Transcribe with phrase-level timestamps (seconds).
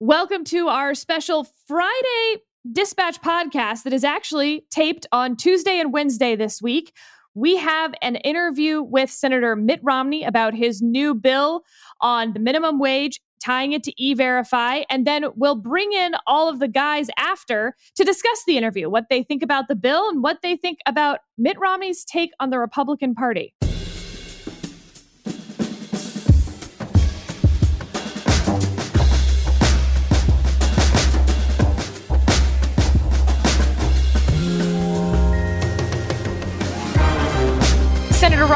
[0.00, 6.36] Welcome to our special Friday Dispatch podcast that is actually taped on Tuesday and Wednesday
[6.36, 6.92] this week.
[7.34, 11.62] We have an interview with Senator Mitt Romney about his new bill
[12.02, 14.82] on the minimum wage, tying it to e verify.
[14.90, 19.06] And then we'll bring in all of the guys after to discuss the interview, what
[19.08, 22.58] they think about the bill and what they think about Mitt Romney's take on the
[22.58, 23.54] Republican Party.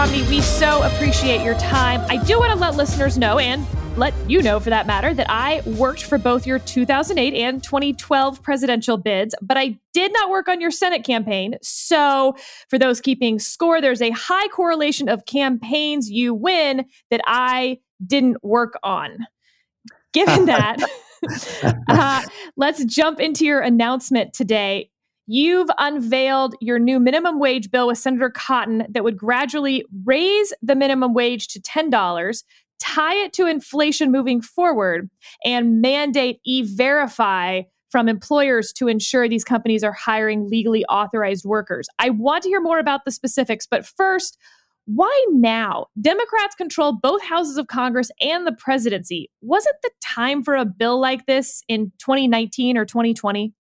[0.01, 2.01] Romney, we so appreciate your time.
[2.09, 3.67] I do want to let listeners know, and
[3.99, 8.43] let you know for that matter, that I worked for both your 2008 and 2012
[8.43, 11.57] presidential bids, but I did not work on your Senate campaign.
[11.61, 12.35] So,
[12.71, 18.43] for those keeping score, there's a high correlation of campaigns you win that I didn't
[18.43, 19.27] work on.
[20.15, 20.79] Given that,
[21.91, 22.23] uh,
[22.57, 24.89] let's jump into your announcement today.
[25.33, 30.75] You've unveiled your new minimum wage bill with Senator Cotton that would gradually raise the
[30.75, 32.43] minimum wage to $10,
[32.81, 35.09] tie it to inflation moving forward,
[35.45, 41.87] and mandate e verify from employers to ensure these companies are hiring legally authorized workers.
[42.01, 44.37] I want to hear more about the specifics, but first,
[44.87, 45.87] why now?
[46.01, 49.31] Democrats control both houses of Congress and the presidency.
[49.43, 53.55] Wasn't the time for a bill like this in 2019 or 2020?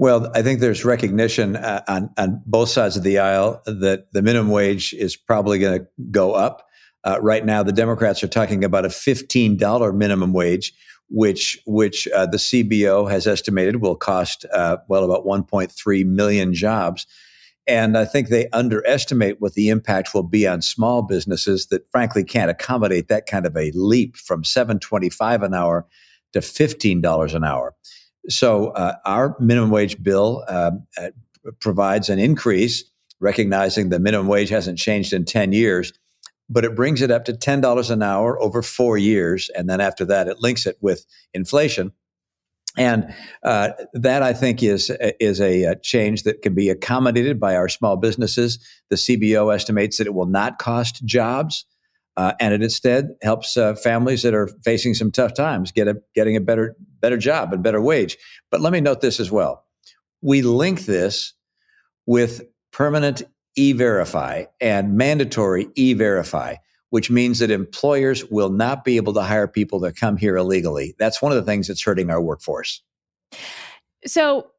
[0.00, 4.22] Well, I think there's recognition uh, on, on both sides of the aisle that the
[4.22, 6.68] minimum wage is probably going to go up.
[7.02, 10.72] Uh, right now, the Democrats are talking about a $15 minimum wage,
[11.10, 17.04] which which uh, the CBO has estimated will cost uh, well about 1.3 million jobs.
[17.66, 22.22] And I think they underestimate what the impact will be on small businesses that frankly
[22.22, 25.88] can't accommodate that kind of a leap from 7.25 an hour
[26.34, 27.74] to $15 an hour.
[28.28, 31.10] So uh, our minimum wage bill uh, uh,
[31.60, 32.84] provides an increase,
[33.20, 35.92] recognizing the minimum wage hasn't changed in 10 years,
[36.48, 39.50] but it brings it up to $10 an hour over four years.
[39.56, 41.92] And then after that, it links it with inflation.
[42.76, 43.12] And
[43.42, 47.68] uh, that I think is is a, a, change that can be accommodated by our
[47.68, 48.58] small businesses.
[48.88, 51.64] The CBO estimates that it will not cost jobs,
[52.18, 55.96] uh, and it instead helps uh, families that are facing some tough times get a
[56.16, 58.18] getting a better better job and better wage.
[58.50, 59.64] But let me note this as well.
[60.20, 61.34] We link this
[62.06, 62.42] with
[62.72, 63.22] permanent
[63.54, 66.56] e-verify and mandatory e-verify,
[66.90, 70.96] which means that employers will not be able to hire people that come here illegally.
[70.98, 72.82] That's one of the things that's hurting our workforce.
[74.06, 74.50] So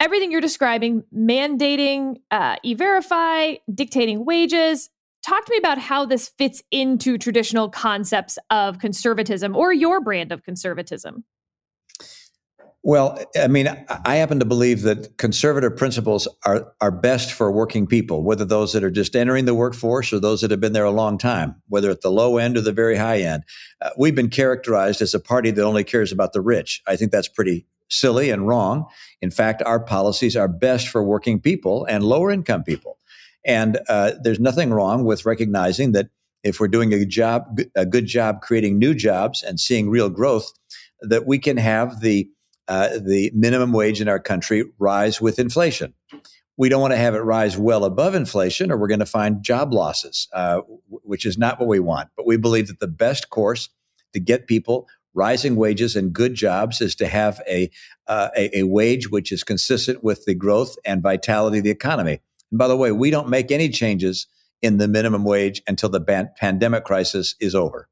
[0.00, 4.90] everything you're describing, mandating uh, e-verify, dictating wages,
[5.22, 10.32] talk to me about how this fits into traditional concepts of conservatism or your brand
[10.32, 11.24] of conservatism.
[12.84, 13.68] Well, I mean,
[14.04, 18.72] I happen to believe that conservative principles are, are best for working people, whether those
[18.72, 21.60] that are just entering the workforce or those that have been there a long time,
[21.68, 23.42] whether at the low end or the very high end.
[23.82, 26.80] Uh, we've been characterized as a party that only cares about the rich.
[26.86, 28.86] I think that's pretty silly and wrong.
[29.20, 32.97] In fact, our policies are best for working people and lower income people.
[33.48, 36.10] And uh, there's nothing wrong with recognizing that
[36.44, 40.52] if we're doing a job, a good job creating new jobs and seeing real growth,
[41.00, 42.28] that we can have the
[42.68, 45.94] uh, the minimum wage in our country rise with inflation.
[46.58, 49.42] We don't want to have it rise well above inflation, or we're going to find
[49.42, 52.10] job losses, uh, which is not what we want.
[52.14, 53.70] But we believe that the best course
[54.12, 57.70] to get people rising wages and good jobs is to have a,
[58.06, 62.20] uh, a, a wage which is consistent with the growth and vitality of the economy.
[62.50, 64.26] And by the way, we don't make any changes
[64.62, 67.88] in the minimum wage until the ban- pandemic crisis is over.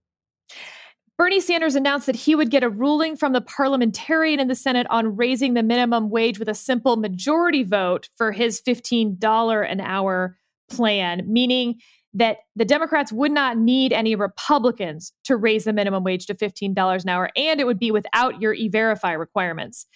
[1.18, 4.86] Bernie Sanders announced that he would get a ruling from the parliamentarian in the Senate
[4.90, 10.36] on raising the minimum wage with a simple majority vote for his $15 an hour
[10.68, 11.76] plan, meaning
[12.12, 17.02] that the Democrats would not need any Republicans to raise the minimum wage to $15
[17.02, 19.86] an hour, and it would be without your e verify requirements.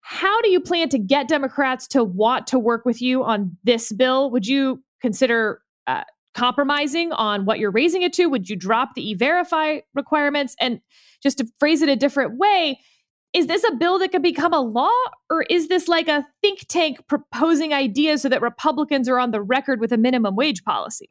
[0.00, 3.92] How do you plan to get Democrats to want to work with you on this
[3.92, 4.30] bill?
[4.30, 6.04] Would you consider uh,
[6.34, 8.26] compromising on what you're raising it to?
[8.26, 10.56] Would you drop the e-verify requirements?
[10.60, 10.80] And
[11.22, 12.80] just to phrase it a different way,
[13.32, 14.90] is this a bill that could become a law
[15.30, 19.40] or is this like a think tank proposing ideas so that Republicans are on the
[19.40, 21.10] record with a minimum wage policy?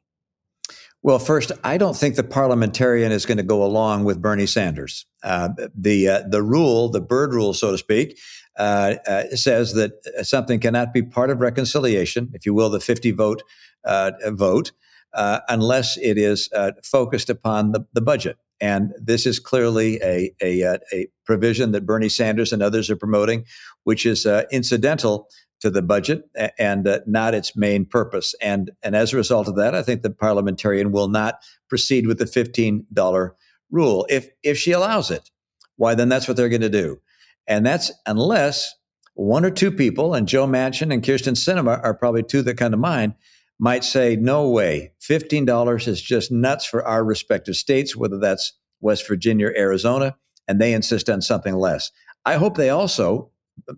[1.01, 5.05] Well, first, I don't think the parliamentarian is going to go along with Bernie Sanders.
[5.23, 8.19] Uh, the uh, the rule, the Byrd rule, so to speak,
[8.59, 13.11] uh, uh says that something cannot be part of reconciliation, if you will, the fifty
[13.11, 13.41] vote
[13.83, 14.71] uh, vote,
[15.13, 18.37] uh, unless it is uh, focused upon the, the budget.
[18.61, 22.95] And this is clearly a, a, uh, a provision that Bernie Sanders and others are
[22.95, 23.45] promoting,
[23.83, 25.29] which is uh, incidental
[25.61, 26.23] to the budget
[26.57, 28.33] and uh, not its main purpose.
[28.41, 31.35] And, and as a result of that, I think the parliamentarian will not
[31.69, 33.31] proceed with the $15
[33.71, 34.05] rule.
[34.09, 35.29] If, if she allows it,
[35.75, 36.99] why, then that's what they're going to do.
[37.49, 38.73] And that's unless
[39.15, 42.71] one or two people, and Joe Manchin and Kyrsten Sinema are probably two that come
[42.71, 43.15] to mind,
[43.59, 49.05] might say, no way, $15 is just nuts for our respective states, whether that's West
[49.05, 50.15] Virginia or Arizona,
[50.47, 51.91] and they insist on something less.
[52.25, 53.31] I hope they also,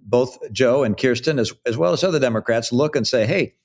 [0.03, 3.55] both Joe and Kyrsten, as, as well as other Democrats, look and say, hey,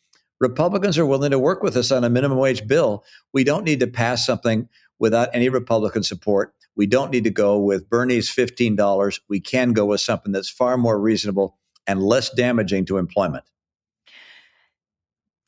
[0.41, 3.05] Republicans are willing to work with us on a minimum wage bill.
[3.35, 4.69] We don't need to pass something
[4.99, 6.55] without any Republican support.
[6.76, 9.20] We don't need to go with Bernie's $15.
[9.28, 11.56] We can go with something that's far more reasonable
[11.87, 13.44] and less damaging to employment.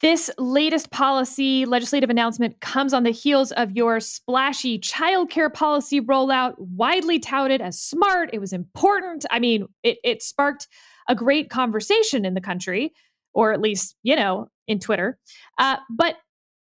[0.01, 6.55] This latest policy legislative announcement comes on the heels of your splashy childcare policy rollout,
[6.57, 8.31] widely touted as smart.
[8.33, 9.27] It was important.
[9.31, 10.69] I mean, it, it sparked
[11.09, 12.93] a great conversation in the country,
[13.35, 15.19] or at least, you know, in Twitter.
[15.59, 16.17] Uh, but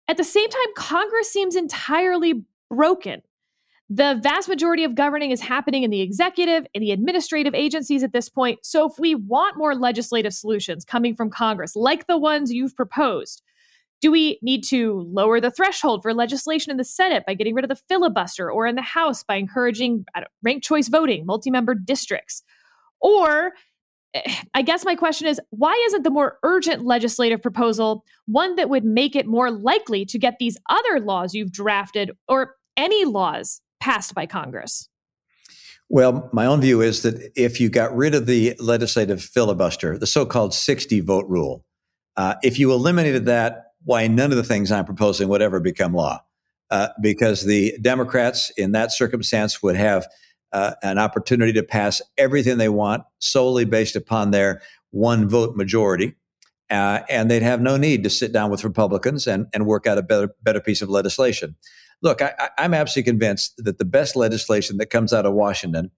[0.07, 3.22] at the same time, Congress seems entirely broken.
[3.92, 8.14] The vast majority of governing is happening in the executive and the administrative agencies at
[8.14, 8.60] this point.
[8.64, 13.42] So, if we want more legislative solutions coming from Congress, like the ones you've proposed,
[14.00, 17.66] do we need to lower the threshold for legislation in the Senate by getting rid
[17.66, 20.06] of the filibuster, or in the House by encouraging
[20.44, 22.44] ranked choice voting, multi member districts?
[23.02, 23.54] Or
[24.14, 28.70] eh, I guess my question is why isn't the more urgent legislative proposal one that
[28.70, 33.62] would make it more likely to get these other laws you've drafted or any laws
[33.80, 34.90] passed by Congress?
[35.90, 40.06] Well, my own view is that if you got rid of the legislative filibuster, the
[40.06, 41.66] so called 60 vote rule,
[42.16, 45.94] uh, if you eliminated that, why none of the things I'm proposing would ever become
[45.94, 46.22] law.
[46.70, 50.08] Uh, because the Democrats in that circumstance would have
[50.52, 54.62] uh, an opportunity to pass everything they want solely based upon their
[54.92, 56.16] one vote majority.
[56.70, 59.98] Uh, and they'd have no need to sit down with Republicans and, and work out
[59.98, 61.56] a better, better piece of legislation.
[62.01, 65.92] Look, I, I'm absolutely convinced that the best legislation that comes out of Washington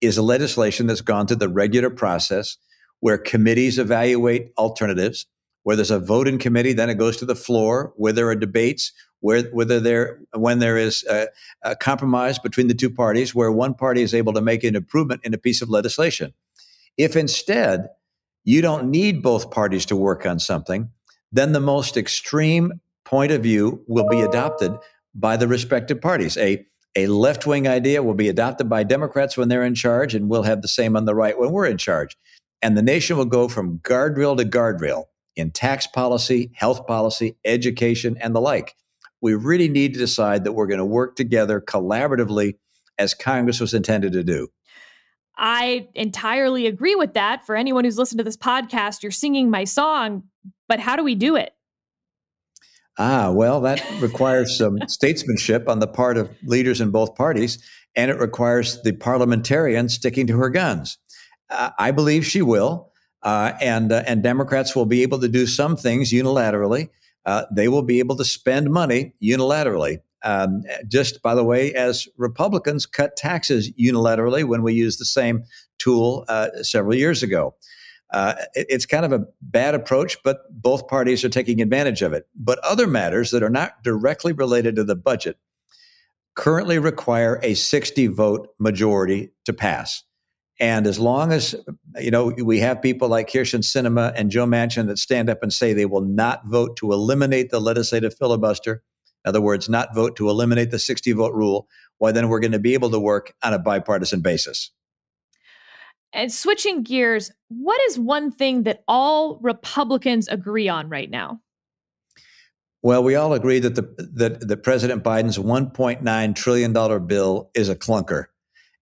[0.00, 2.56] is a legislation that's gone through the regular process
[3.00, 5.26] where committees evaluate alternatives,
[5.64, 8.34] where there's a vote in committee, then it goes to the floor, where there are
[8.34, 11.28] debates, where whether there when there is a,
[11.62, 15.20] a compromise between the two parties, where one party is able to make an improvement
[15.24, 16.32] in a piece of legislation.
[16.96, 17.88] If instead
[18.44, 20.90] you don't need both parties to work on something,
[21.30, 24.76] then the most extreme point of view will be adopted
[25.14, 26.36] by the respective parties.
[26.36, 30.28] A a left wing idea will be adopted by Democrats when they're in charge, and
[30.28, 32.18] we'll have the same on the right when we're in charge.
[32.60, 35.04] And the nation will go from guardrail to guardrail
[35.34, 38.74] in tax policy, health policy, education, and the like.
[39.22, 42.56] We really need to decide that we're going to work together collaboratively
[42.98, 44.48] as Congress was intended to do.
[45.36, 47.46] I entirely agree with that.
[47.46, 50.24] For anyone who's listened to this podcast, you're singing my song,
[50.68, 51.54] but how do we do it?
[52.98, 57.58] Ah, well, that requires some statesmanship on the part of leaders in both parties,
[57.96, 60.98] and it requires the parliamentarian sticking to her guns.
[61.50, 62.92] Uh, I believe she will,
[63.22, 66.90] uh, and uh, and Democrats will be able to do some things unilaterally.
[67.24, 69.98] Uh, they will be able to spend money unilaterally.
[70.24, 75.44] Um, just by the way, as Republicans cut taxes unilaterally when we used the same
[75.78, 77.54] tool uh, several years ago.
[78.12, 82.12] Uh, it, it's kind of a bad approach, but both parties are taking advantage of
[82.12, 82.28] it.
[82.34, 85.38] But other matters that are not directly related to the budget
[86.34, 90.04] currently require a 60 vote majority to pass.
[90.60, 91.54] And as long as
[91.98, 95.52] you know we have people like Kyrsten Sinema and Joe Manchin that stand up and
[95.52, 98.82] say they will not vote to eliminate the legislative filibuster,
[99.24, 102.52] in other words, not vote to eliminate the 60 vote rule, why then we're going
[102.52, 104.70] to be able to work on a bipartisan basis.
[106.12, 111.40] And switching gears, what is one thing that all Republicans agree on right now?
[112.82, 113.82] Well, we all agree that the
[114.14, 118.26] that, that President Biden's 1.9 trillion dollar bill is a clunker.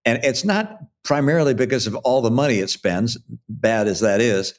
[0.05, 3.19] And it's not primarily because of all the money it spends,
[3.49, 4.59] bad as that is.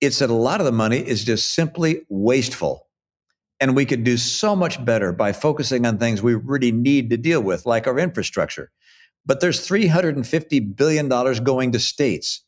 [0.00, 2.86] It's that a lot of the money is just simply wasteful.
[3.60, 7.16] And we could do so much better by focusing on things we really need to
[7.16, 8.70] deal with, like our infrastructure
[9.24, 12.44] but there's $350 billion going to states.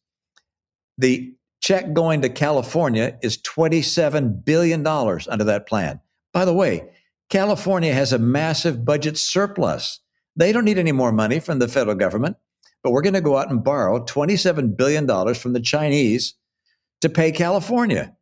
[0.99, 6.01] The check going to California is $27 billion under that plan.
[6.33, 6.91] By the way,
[7.31, 10.01] California has a massive budget surplus.
[10.37, 12.37] They don't need any more money from the federal government,
[12.83, 16.35] but we're going to go out and borrow $27 billion from the Chinese
[17.01, 18.17] to pay California.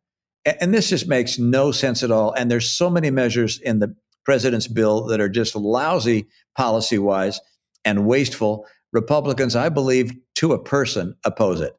[0.45, 2.33] And this just makes no sense at all.
[2.33, 3.95] And there's so many measures in the
[4.25, 7.39] president's bill that are just lousy policy wise
[7.85, 8.65] and wasteful.
[8.91, 11.75] Republicans, I believe, to a person, oppose it.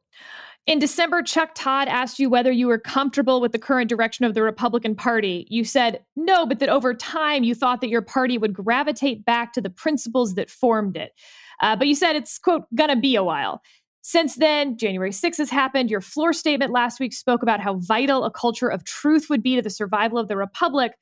[0.67, 4.33] In December, Chuck Todd asked you whether you were comfortable with the current direction of
[4.33, 5.45] the Republican Party.
[5.49, 9.53] You said no, but that over time you thought that your party would gravitate back
[9.53, 11.13] to the principles that formed it.
[11.61, 13.61] Uh, but you said it's, quote, gonna be a while.
[14.01, 15.91] Since then, January 6th has happened.
[15.91, 19.55] Your floor statement last week spoke about how vital a culture of truth would be
[19.55, 20.93] to the survival of the Republic.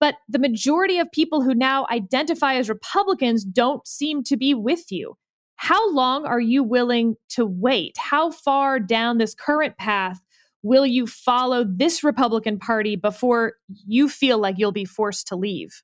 [0.00, 4.90] But the majority of people who now identify as Republicans don't seem to be with
[4.90, 5.16] you.
[5.56, 7.96] How long are you willing to wait?
[7.98, 10.20] How far down this current path
[10.62, 15.82] will you follow this Republican Party before you feel like you'll be forced to leave?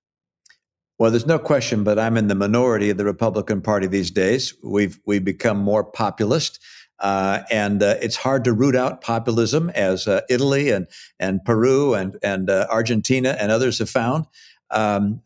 [0.98, 4.54] Well, there's no question, but I'm in the minority of the Republican Party these days.
[4.62, 6.60] We've we've become more populist,
[7.04, 10.86] uh, and uh, it's hard to root out populism, as uh, Italy and
[11.20, 14.24] and Peru and and uh, Argentina and others have found.
[14.70, 15.20] Um,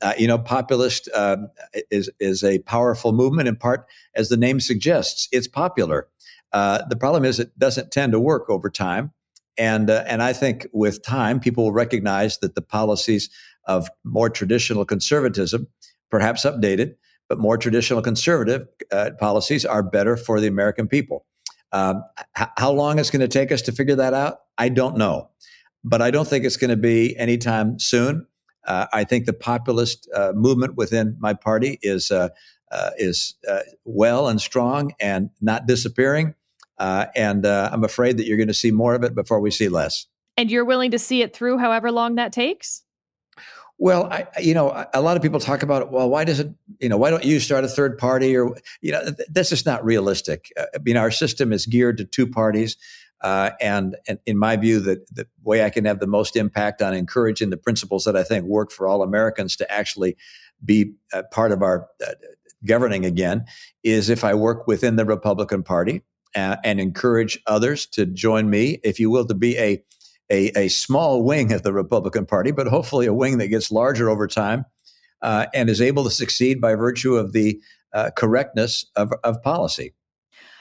[0.00, 1.48] uh, you know, populist um,
[1.90, 6.06] is is a powerful movement in part, as the name suggests, it's popular.
[6.52, 9.12] Uh, the problem is it doesn't tend to work over time,
[9.58, 13.28] and and I think with time, people will recognize that the policies
[13.64, 15.66] of more traditional conservatism,
[16.12, 16.94] perhaps updated,
[17.28, 21.26] but more traditional conservative uh, policies are better for the American people.
[21.72, 22.02] Um,
[22.38, 25.30] h- how long it's going to take us to figure that out, I don't know,
[25.84, 28.26] but I don't think it's going to be anytime soon.
[28.66, 32.28] Uh, I think the populist uh, movement within my party is uh,
[32.70, 36.34] uh is uh, well and strong and not disappearing.
[36.78, 40.06] And I'm afraid that you're going to see more of it before we see less.
[40.36, 42.82] And you're willing to see it through, however long that takes.
[43.80, 46.88] Well, I, you know, a lot of people talk about, well, why does it, you
[46.88, 50.52] know, why don't you start a third party or, you know, that's just not realistic.
[50.58, 52.76] I mean, our system is geared to two parties.
[53.20, 56.82] Uh, and, and in my view, the, the way I can have the most impact
[56.82, 60.16] on encouraging the principles that I think work for all Americans to actually
[60.64, 60.94] be
[61.30, 62.14] part of our uh,
[62.66, 63.44] governing again
[63.84, 66.02] is if I work within the Republican Party
[66.34, 69.82] uh, and encourage others to join me, if you will, to be a,
[70.30, 74.10] a, a small wing of the Republican Party, but hopefully a wing that gets larger
[74.10, 74.64] over time
[75.22, 77.60] uh, and is able to succeed by virtue of the
[77.92, 79.94] uh, correctness of, of policy.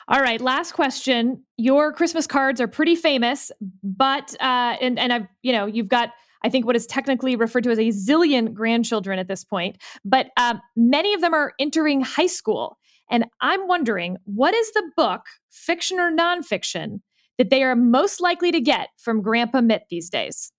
[0.09, 1.43] All right, last question.
[1.57, 3.51] Your Christmas cards are pretty famous,
[3.83, 6.11] but uh, and and I've you know you've got
[6.43, 10.27] I think what is technically referred to as a zillion grandchildren at this point, but
[10.37, 12.77] um, many of them are entering high school,
[13.11, 17.01] and I'm wondering what is the book, fiction or nonfiction,
[17.37, 20.51] that they are most likely to get from Grandpa Mitt these days?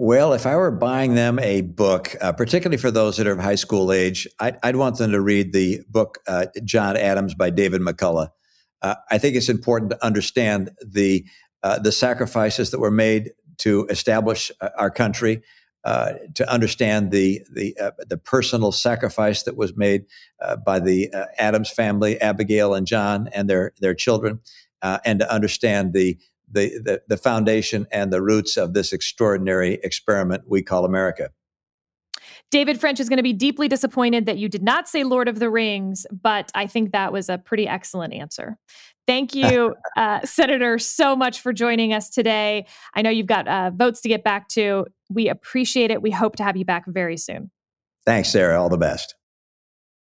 [0.00, 3.40] Well, if I were buying them a book, uh, particularly for those that are of
[3.40, 7.50] high school age, I'd, I'd want them to read the book uh, John Adams by
[7.50, 8.28] David McCullough.
[8.80, 11.26] Uh, I think it's important to understand the
[11.64, 15.42] uh, the sacrifices that were made to establish uh, our country,
[15.82, 17.74] uh, to understand the the
[18.08, 20.04] the personal sacrifice that was made
[20.64, 24.38] by the Adams family, Abigail and John, and their their children,
[24.82, 26.18] and to understand the
[26.50, 31.30] the, the, the foundation and the roots of this extraordinary experiment we call America.
[32.50, 35.38] David French is going to be deeply disappointed that you did not say Lord of
[35.38, 38.56] the Rings, but I think that was a pretty excellent answer.
[39.06, 42.66] Thank you, uh, Senator, so much for joining us today.
[42.94, 44.86] I know you've got uh, votes to get back to.
[45.10, 46.00] We appreciate it.
[46.00, 47.50] We hope to have you back very soon.
[48.06, 48.60] Thanks, Sarah.
[48.60, 49.14] All the best.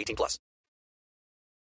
[0.00, 0.38] 18 plus.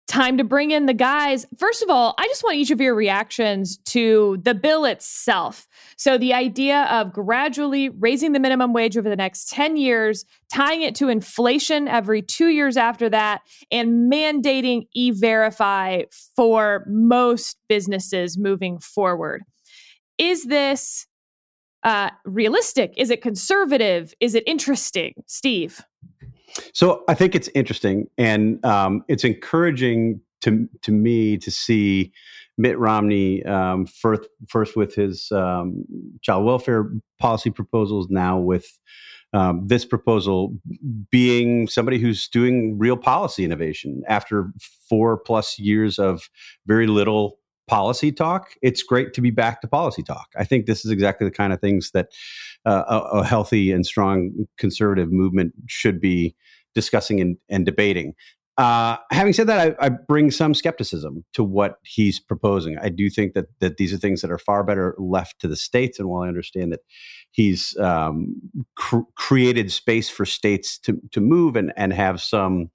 [0.05, 1.45] Time to bring in the guys.
[1.57, 5.65] First of all, I just want each of your reactions to the bill itself.
[5.95, 10.81] So, the idea of gradually raising the minimum wage over the next 10 years, tying
[10.81, 16.01] it to inflation every two years after that, and mandating e verify
[16.35, 19.41] for most businesses moving forward.
[20.17, 21.07] Is this
[21.83, 22.93] uh, realistic?
[22.97, 24.13] Is it conservative?
[24.19, 25.13] Is it interesting?
[25.27, 25.81] Steve?
[26.73, 32.11] So I think it's interesting, and um, it's encouraging to to me to see
[32.57, 35.85] Mitt Romney um, first first with his um,
[36.21, 38.79] child welfare policy proposals, now with
[39.33, 40.53] um, this proposal
[41.09, 44.51] being somebody who's doing real policy innovation after
[44.87, 46.29] four plus years of
[46.67, 48.53] very little policy talk.
[48.61, 50.27] It's great to be back to policy talk.
[50.37, 52.09] I think this is exactly the kind of things that
[52.65, 56.35] uh, a, a, healthy and strong conservative movement should be
[56.75, 58.13] discussing and, and debating.
[58.57, 62.77] uh, having said that, I, I, bring some skepticism to what he's proposing.
[62.77, 65.55] I do think that that these are things that are far better left to the
[65.55, 65.97] states.
[65.97, 66.81] And while I understand that
[67.31, 68.35] he's um,
[68.75, 72.69] cr- created space for states to to move and and have some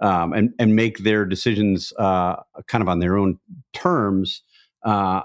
[0.00, 2.36] um, and and make their decisions uh,
[2.66, 3.38] kind of on their own
[3.72, 4.42] terms,
[4.84, 5.22] uh,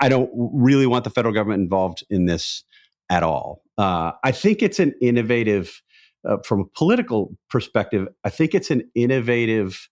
[0.00, 2.64] I don't really want the federal government involved in this
[3.10, 3.62] at all.
[3.78, 5.82] Uh, I think it's an innovative
[6.26, 9.88] uh, from a political perspective, I think it's an innovative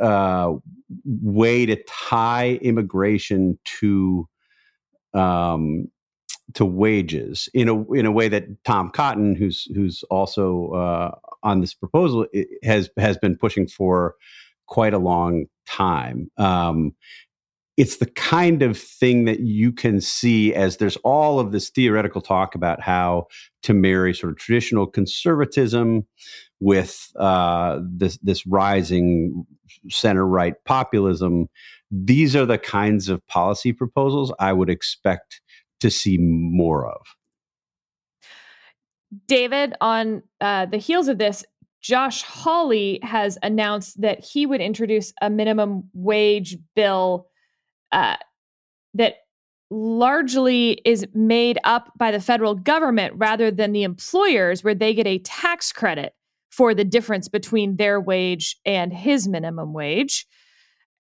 [0.00, 0.54] uh,
[1.04, 4.28] way to tie immigration to
[5.14, 5.88] um,
[6.54, 11.10] to wages in a in a way that Tom Cotton, who's who's also uh,
[11.42, 12.26] on this proposal,
[12.62, 14.14] has has been pushing for
[14.66, 16.30] quite a long time.
[16.38, 16.94] Um,
[17.76, 22.20] it's the kind of thing that you can see as there's all of this theoretical
[22.20, 23.26] talk about how
[23.62, 26.06] to marry sort of traditional conservatism
[26.60, 29.46] with uh, this this rising
[29.90, 31.48] center right populism.
[31.90, 35.40] These are the kinds of policy proposals I would expect
[35.80, 37.00] to see more of.
[39.26, 41.44] David, on uh, the heels of this,
[41.80, 47.26] Josh Hawley has announced that he would introduce a minimum wage bill
[47.90, 48.16] uh,
[48.94, 49.16] that
[49.70, 55.06] largely is made up by the federal government rather than the employers, where they get
[55.06, 56.14] a tax credit
[56.50, 60.26] for the difference between their wage and his minimum wage.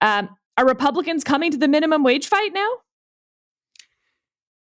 [0.01, 2.69] Um, are Republicans coming to the minimum wage fight now?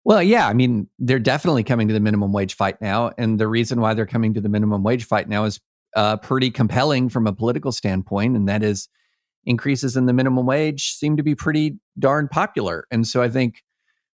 [0.05, 3.12] Well, yeah, I mean, they're definitely coming to the minimum wage fight now.
[3.17, 5.59] And the reason why they're coming to the minimum wage fight now is
[5.95, 8.35] uh, pretty compelling from a political standpoint.
[8.35, 8.88] And that is
[9.45, 12.85] increases in the minimum wage seem to be pretty darn popular.
[12.91, 13.63] And so I think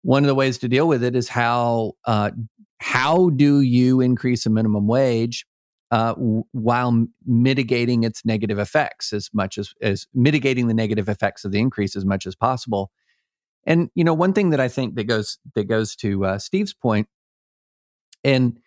[0.01, 2.31] one of the ways to deal with it is how uh,
[2.79, 5.45] how do you increase a minimum wage
[5.91, 11.45] uh, w- while mitigating its negative effects as much as as mitigating the negative effects
[11.45, 12.91] of the increase as much as possible.
[13.65, 16.73] And you know, one thing that I think that goes that goes to uh, Steve's
[16.73, 17.07] point,
[18.23, 18.59] and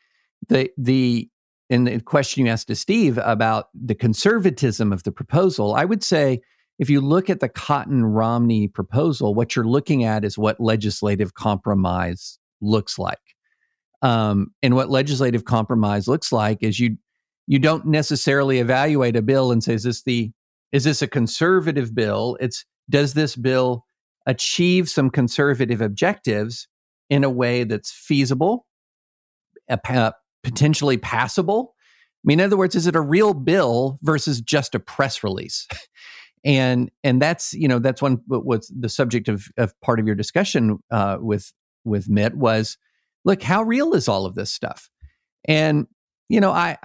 [0.48, 1.28] the the
[1.68, 6.02] in the question you asked to Steve about the conservatism of the proposal, I would
[6.02, 6.40] say
[6.80, 11.34] if you look at the Cotton Romney proposal, what you're looking at is what legislative
[11.34, 13.18] compromise looks like.
[14.02, 16.96] Um, and what legislative compromise looks like is you
[17.46, 20.32] you don't necessarily evaluate a bill and say, is this the
[20.72, 22.36] is this a conservative bill?
[22.40, 23.84] It's does this bill
[24.30, 26.68] achieve some conservative objectives
[27.08, 28.66] in a way that's feasible,
[30.42, 31.74] potentially passable?
[31.76, 35.66] I mean, in other words, is it a real bill versus just a press release?
[36.44, 40.14] and and that's you know that's one what's the subject of of part of your
[40.14, 41.52] discussion uh, with
[41.84, 42.78] with Mitt was,
[43.24, 44.90] look, how real is all of this stuff?
[45.46, 45.86] And
[46.28, 46.76] you know, I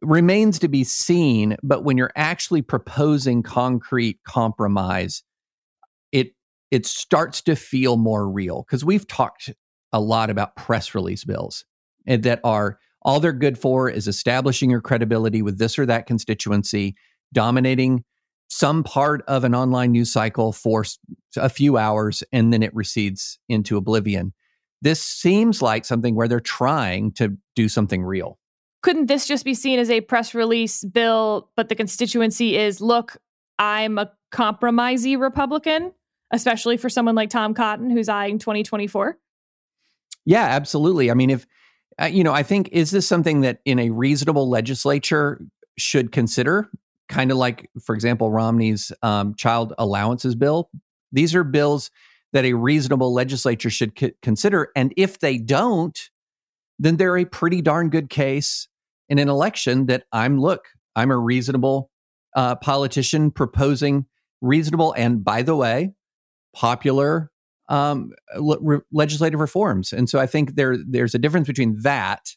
[0.00, 1.56] remains to be seen.
[1.62, 5.24] But when you're actually proposing concrete compromise,
[6.72, 9.50] it starts to feel more real because we've talked
[9.92, 11.66] a lot about press release bills
[12.06, 16.06] and that are all they're good for is establishing your credibility with this or that
[16.06, 16.96] constituency,
[17.32, 18.04] dominating
[18.48, 20.84] some part of an online news cycle for
[21.36, 24.32] a few hours, and then it recedes into oblivion.
[24.80, 28.38] This seems like something where they're trying to do something real.
[28.82, 33.18] Couldn't this just be seen as a press release bill, but the constituency is look,
[33.58, 35.92] I'm a compromisey Republican,
[36.32, 39.18] especially for someone like Tom Cotton who's eyeing 2024?
[40.24, 41.10] Yeah, absolutely.
[41.10, 41.46] I mean, if
[42.00, 45.40] uh, you know, I think is this something that in a reasonable legislature
[45.78, 46.70] should consider?
[47.08, 50.70] Kind of like, for example, Romney's um, child allowances bill.
[51.12, 51.90] These are bills
[52.32, 55.98] that a reasonable legislature should c- consider, and if they don't,
[56.78, 58.68] then they're a pretty darn good case
[59.10, 59.86] in an election.
[59.86, 61.90] That I'm look, I'm a reasonable
[62.34, 64.06] uh, politician proposing
[64.40, 65.92] reasonable and, by the way,
[66.54, 67.30] popular
[67.68, 69.92] um, le- legislative reforms.
[69.92, 72.36] And so I think there there's a difference between that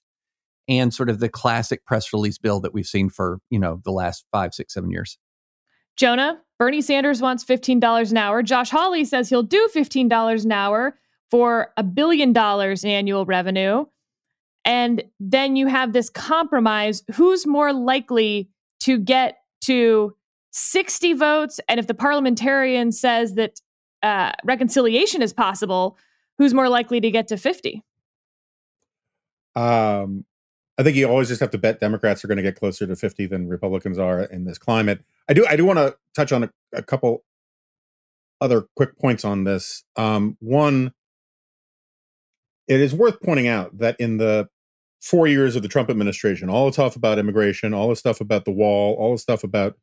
[0.67, 3.91] and sort of the classic press release bill that we've seen for you know the
[3.91, 5.17] last five, six, seven years.
[5.95, 8.41] Jonah, Bernie Sanders wants fifteen dollars an hour.
[8.43, 10.97] Josh Hawley says he'll do fifteen dollars an hour
[11.32, 13.86] for a billion dollars in annual revenue.
[14.63, 17.04] And then you have this compromise.
[17.13, 18.49] Who's more likely
[18.82, 20.15] to get to
[20.51, 21.60] 60 votes?
[21.67, 23.60] And if the parliamentarian says that
[24.05, 25.97] uh, reconciliation is possible,
[26.37, 27.83] who's more likely to get to 50?
[29.55, 30.25] Um,
[30.77, 32.95] I think you always just have to bet Democrats are going to get closer to
[32.95, 35.03] 50 than Republicans are in this climate.
[35.27, 37.23] I do I do want to touch on a, a, couple
[38.41, 39.83] other quick points on this.
[39.95, 40.93] Um, one,
[42.67, 44.49] it is worth pointing out that in the
[45.01, 48.45] four years of the Trump administration, all the stuff about immigration, all the stuff about
[48.45, 49.77] the wall, all the stuff about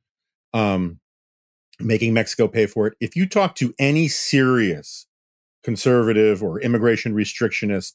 [0.53, 1.01] um,
[1.81, 2.95] making Mexico pay for it.
[3.01, 5.07] If you talk to any serious
[5.65, 7.95] conservative or immigration restrictionist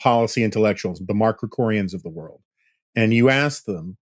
[0.00, 2.40] policy intellectuals, the Mark Krikorians of the world,
[2.96, 3.96] and you ask them,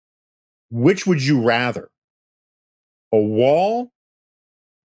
[0.70, 1.90] which would you rather,
[3.12, 3.92] a wall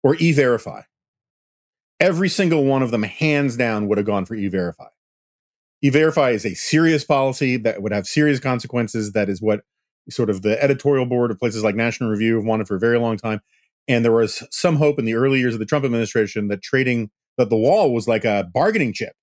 [0.04, 0.82] or e verify?
[2.00, 4.88] Every single one of them, hands down, would have gone for e verify.
[5.82, 9.12] E verify is a serious policy that would have serious consequences.
[9.12, 9.62] That is what
[10.10, 13.00] sort of the editorial board of places like National Review have wanted for a very
[13.00, 13.42] long time.
[13.88, 17.12] And there was some hope in the early years of the Trump administration that trading
[17.38, 19.14] that the wall was like a bargaining chip.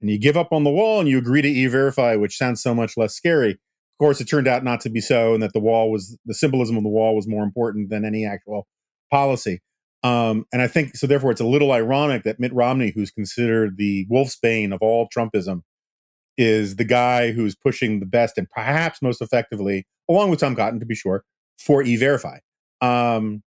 [0.00, 2.74] And you give up on the wall and you agree to e-verify, which sounds so
[2.74, 3.52] much less scary.
[3.52, 6.34] Of course, it turned out not to be so, and that the wall was the
[6.34, 8.66] symbolism of the wall was more important than any actual
[9.10, 9.60] policy.
[10.02, 11.06] Um, and I think so.
[11.06, 15.08] Therefore, it's a little ironic that Mitt Romney, who's considered the wolf's bane of all
[15.16, 15.60] Trumpism,
[16.36, 20.80] is the guy who's pushing the best and perhaps most effectively, along with Tom Cotton,
[20.80, 21.22] to be sure,
[21.58, 22.38] for e-verify.
[22.80, 23.44] Um,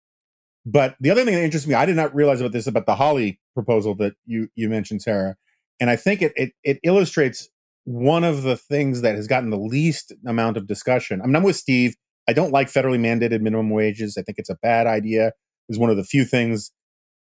[0.66, 2.96] but the other thing that interests me, I did not realize about this about the
[2.96, 5.36] Hawley proposal that you you mentioned, Sarah,
[5.80, 7.48] and I think it it, it illustrates
[7.84, 11.22] one of the things that has gotten the least amount of discussion.
[11.22, 11.96] I mean, I'm with Steve.
[12.28, 14.16] I don't like federally mandated minimum wages.
[14.16, 15.32] I think it's a bad idea.
[15.68, 16.72] It's one of the few things.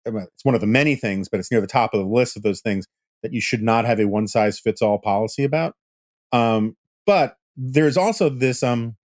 [0.04, 2.42] It's one of the many things, but it's near the top of the list of
[2.42, 2.86] those things
[3.22, 5.74] that you should not have a one size fits all policy about.
[6.32, 8.96] Um, but there's also this um,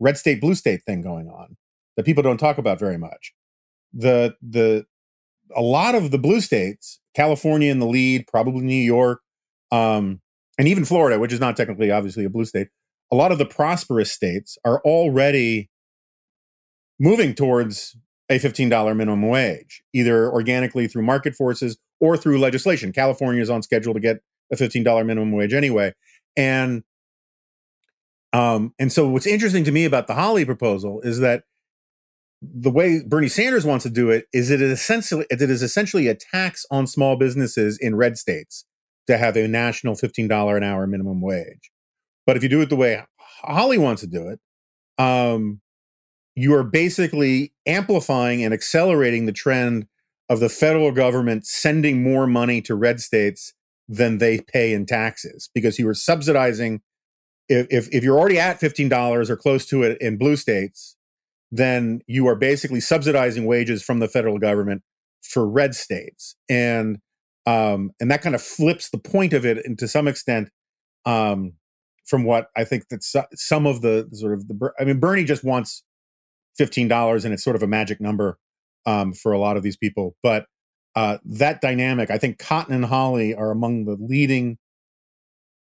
[0.00, 1.56] red state blue state thing going on
[1.96, 3.32] that people don't talk about very much
[3.94, 4.86] the the
[5.56, 9.20] a lot of the blue states, California in the lead, probably New York,
[9.70, 10.20] um,
[10.58, 12.68] and even Florida, which is not technically obviously a blue state.
[13.12, 15.70] A lot of the prosperous states are already
[16.98, 17.96] moving towards
[18.30, 22.92] a $15 minimum wage, either organically through market forces or through legislation.
[22.92, 24.20] California is on schedule to get
[24.52, 25.92] a $15 minimum wage anyway.
[26.36, 26.82] And
[28.32, 31.44] um, and so what's interesting to me about the Hawley proposal is that
[32.52, 36.08] the way Bernie Sanders wants to do it is it is essentially it is essentially
[36.08, 38.64] a tax on small businesses in red states
[39.06, 41.70] to have a national $15 an hour minimum wage.
[42.26, 43.02] But if you do it the way
[43.42, 44.40] Hawley wants to do it,
[44.98, 45.60] um,
[46.34, 49.86] you are basically amplifying and accelerating the trend
[50.28, 53.52] of the federal government sending more money to red states
[53.88, 56.80] than they pay in taxes because you are subsidizing
[57.48, 60.93] if, if, if you're already at $15 or close to it in blue states
[61.56, 64.82] then you are basically subsidizing wages from the federal government
[65.22, 66.98] for red states, and
[67.46, 70.50] um, and that kind of flips the point of it, and to some extent,
[71.06, 71.52] um,
[72.04, 75.24] from what I think that so, some of the sort of the I mean Bernie
[75.24, 75.84] just wants
[76.58, 78.38] fifteen dollars, and it's sort of a magic number
[78.84, 80.46] um, for a lot of these people, but
[80.96, 84.58] uh, that dynamic, I think Cotton and Hawley are among the leading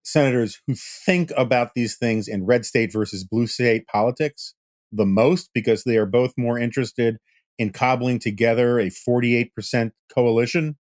[0.03, 4.55] senators who think about these things in red state versus blue state politics
[4.93, 7.19] the most because they are both more interested
[7.59, 10.77] in cobbling together a 48% coalition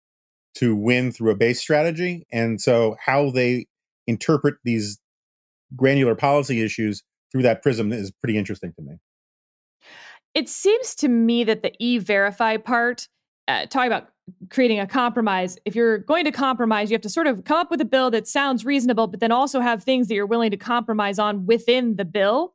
[0.55, 2.25] to win through a base strategy.
[2.31, 3.67] And so, how they
[4.07, 4.99] interpret these
[5.75, 8.95] granular policy issues through that prism is pretty interesting to me.
[10.33, 13.07] It seems to me that the e verify part,
[13.47, 14.09] uh, talking about
[14.49, 17.71] creating a compromise, if you're going to compromise, you have to sort of come up
[17.71, 20.57] with a bill that sounds reasonable, but then also have things that you're willing to
[20.57, 22.54] compromise on within the bill.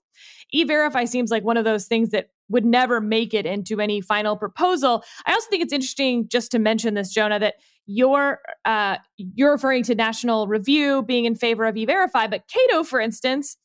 [0.52, 4.36] E-Verify seems like one of those things that would never make it into any final
[4.36, 5.04] proposal.
[5.26, 7.54] I also think it's interesting just to mention this, Jonah, that
[7.86, 13.00] you're uh, you're referring to National Review being in favor of E-Verify, but Cato, for
[13.00, 13.56] instance,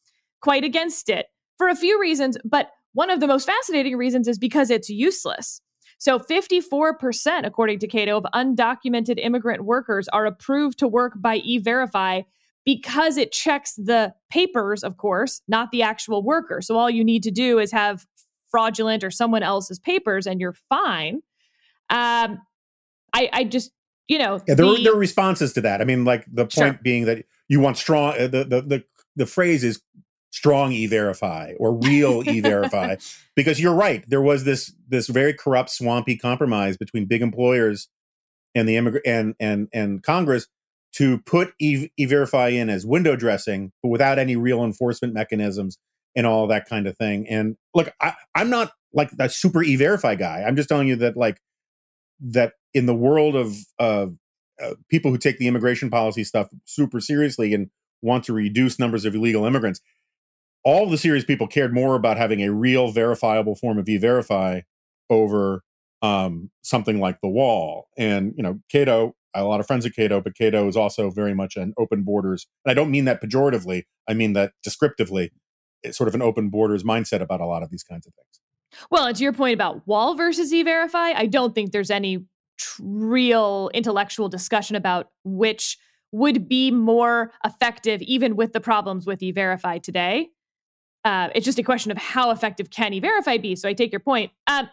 [0.41, 2.37] quite against it for a few reasons.
[2.43, 5.61] But one of the most fascinating reasons is because it's useless.
[5.97, 12.21] So 54%, according to Cato, of undocumented immigrant workers are approved to work by E-Verify
[12.65, 16.61] because it checks the papers, of course, not the actual worker.
[16.61, 18.05] So all you need to do is have
[18.49, 21.21] fraudulent or someone else's papers and you're fine.
[21.89, 22.41] Um,
[23.13, 23.71] I, I just,
[24.07, 25.81] you know, yeah, there, the, there are responses to that.
[25.81, 26.79] I mean, like the point sure.
[26.81, 28.83] being that you want strong, uh, the, the, the,
[29.15, 29.81] the phrase is
[30.31, 32.97] strong e-verify or real e-verify
[33.37, 37.87] because you're right there was this this very corrupt swampy compromise between big employers
[38.53, 40.47] and the immigrant and and and congress
[40.95, 45.77] to put e- verify in as window dressing, but without any real enforcement mechanisms
[46.15, 47.27] and all that kind of thing.
[47.27, 50.43] And look, I, I'm not like a super e-verify guy.
[50.47, 51.41] I'm just telling you that like
[52.21, 54.07] that in the world of uh,
[54.63, 57.69] uh, people who take the immigration policy stuff super seriously and
[58.01, 59.81] want to reduce numbers of illegal immigrants,
[60.63, 64.61] all the serious people cared more about having a real verifiable form of e-verify
[65.09, 65.61] over
[66.01, 67.87] um, something like the wall.
[67.97, 71.33] And you know, Cato a lot of friends at Cato, but Cato is also very
[71.33, 72.47] much an open borders.
[72.63, 73.83] And I don't mean that pejoratively.
[74.07, 75.31] I mean that descriptively.
[75.83, 78.81] It's sort of an open borders mindset about a lot of these kinds of things.
[78.89, 82.25] Well, and to your point about Wall versus E-Verify, I don't think there's any
[82.57, 85.77] tr- real intellectual discussion about which
[86.11, 90.29] would be more effective, even with the problems with E-Verify today.
[91.03, 93.55] Uh, it's just a question of how effective can E-Verify be.
[93.55, 94.31] So I take your point.
[94.47, 94.69] Um,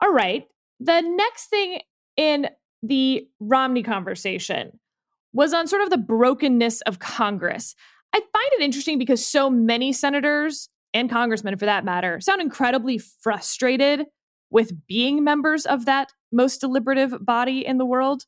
[0.00, 0.46] all right.
[0.78, 1.80] The next thing
[2.16, 2.48] in
[2.82, 4.78] the Romney conversation
[5.32, 7.74] was on sort of the brokenness of Congress.
[8.12, 12.98] I find it interesting because so many senators and congressmen, for that matter, sound incredibly
[12.98, 14.06] frustrated
[14.50, 18.24] with being members of that most deliberative body in the world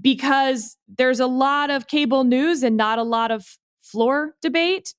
[0.00, 4.94] because there's a lot of cable news and not a lot of floor debate.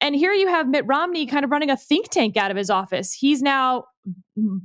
[0.00, 2.70] And here you have Mitt Romney kind of running a think tank out of his
[2.70, 3.12] office.
[3.12, 3.84] He's now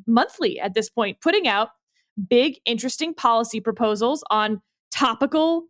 [0.07, 1.69] monthly at this point, putting out
[2.27, 5.65] big, interesting policy proposals on topical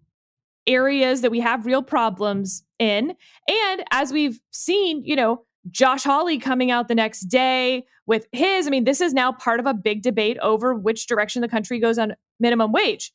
[0.68, 3.16] areas that we have real problems in.
[3.48, 8.68] And as we've seen, you know, Josh Hawley coming out the next day with his,
[8.68, 11.80] I mean, this is now part of a big debate over which direction the country
[11.80, 13.12] goes on minimum wage.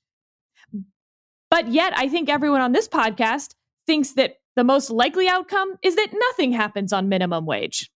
[1.50, 3.54] But yet, I think everyone on this podcast
[3.86, 7.90] thinks that the most likely outcome is that nothing happens on minimum wage.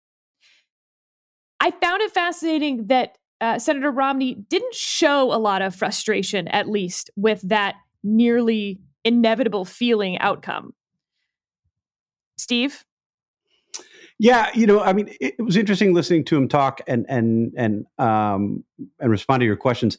[1.61, 6.69] I found it fascinating that uh, Senator Romney didn't show a lot of frustration, at
[6.69, 10.75] least with that nearly inevitable feeling outcome.
[12.37, 12.85] Steve?
[14.19, 17.53] Yeah, you know, I mean, it, it was interesting listening to him talk and and
[17.57, 18.65] and um,
[18.99, 19.97] and respond to your questions.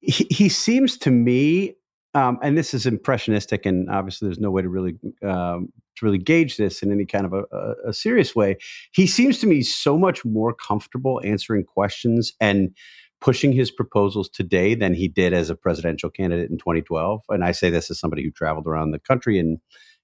[0.00, 1.76] He, he seems to me,
[2.14, 6.18] um, and this is impressionistic, and obviously there's no way to really um, to really
[6.18, 8.56] gauge this in any kind of a, a, a serious way.
[8.92, 12.74] He seems to me so much more comfortable answering questions and
[13.20, 17.22] pushing his proposals today than he did as a presidential candidate in 2012.
[17.28, 19.58] And I say this as somebody who traveled around the country and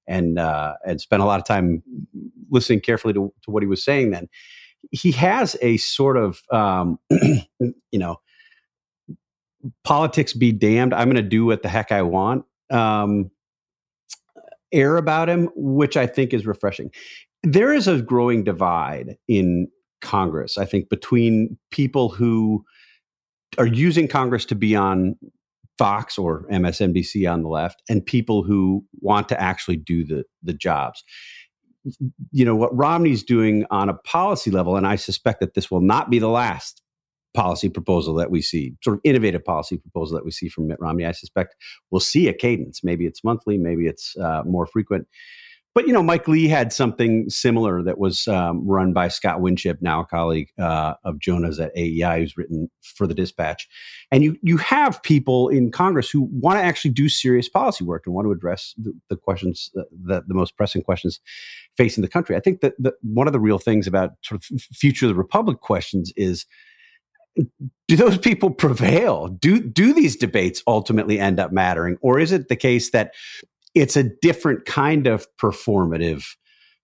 [0.07, 1.83] and uh, and spent a lot of time
[2.51, 4.11] listening carefully to, to what he was saying.
[4.11, 4.29] Then
[4.91, 8.17] he has a sort of um, you know
[9.85, 10.95] politics be damned.
[10.95, 12.45] I'm going to do what the heck I want.
[12.71, 13.31] Um,
[14.73, 16.91] air about him, which I think is refreshing.
[17.43, 19.69] There is a growing divide in
[20.01, 22.65] Congress, I think, between people who
[23.57, 25.17] are using Congress to be on
[25.79, 30.53] Fox or MSNBC on the left and people who want to actually do the the
[30.53, 31.05] jobs.
[32.33, 35.81] You know what Romney's doing on a policy level, and I suspect that this will
[35.81, 36.83] not be the last
[37.35, 40.81] policy proposal that we see, sort of innovative policy proposal that we see from Mitt
[40.81, 41.05] Romney.
[41.05, 41.57] I suspect
[41.91, 42.83] we'll see a cadence.
[42.83, 45.07] Maybe it's monthly, maybe it's uh, more frequent.
[45.79, 49.79] But you know, Mike Lee had something similar that was um, run by Scott Winship,
[49.81, 53.69] now a colleague uh, of Jonah's at AEI, who's written for the Dispatch.
[54.11, 58.05] And you you have people in Congress who want to actually do serious policy work
[58.07, 61.21] and want to address the, the questions, the, the, the most pressing questions
[61.77, 62.35] facing the country.
[62.35, 65.15] I think that the, one of the real things about sort of future of the
[65.15, 66.45] republic questions is
[67.37, 69.29] do those people prevail?
[69.29, 73.13] Do do these debates ultimately end up mattering, or is it the case that
[73.75, 76.25] it's a different kind of performative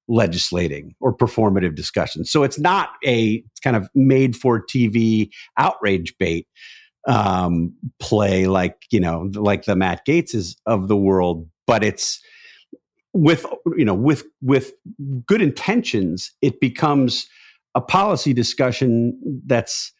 [0.09, 2.25] legislating or performative discussion.
[2.25, 6.47] So it's not a kind of made for TV outrage bait
[7.07, 12.21] um, play like, you know, like the Matt Gaetzes of the world, but it's
[13.13, 14.73] with, you know, with, with
[15.27, 17.27] good intentions, it becomes
[17.75, 19.93] a policy discussion that's,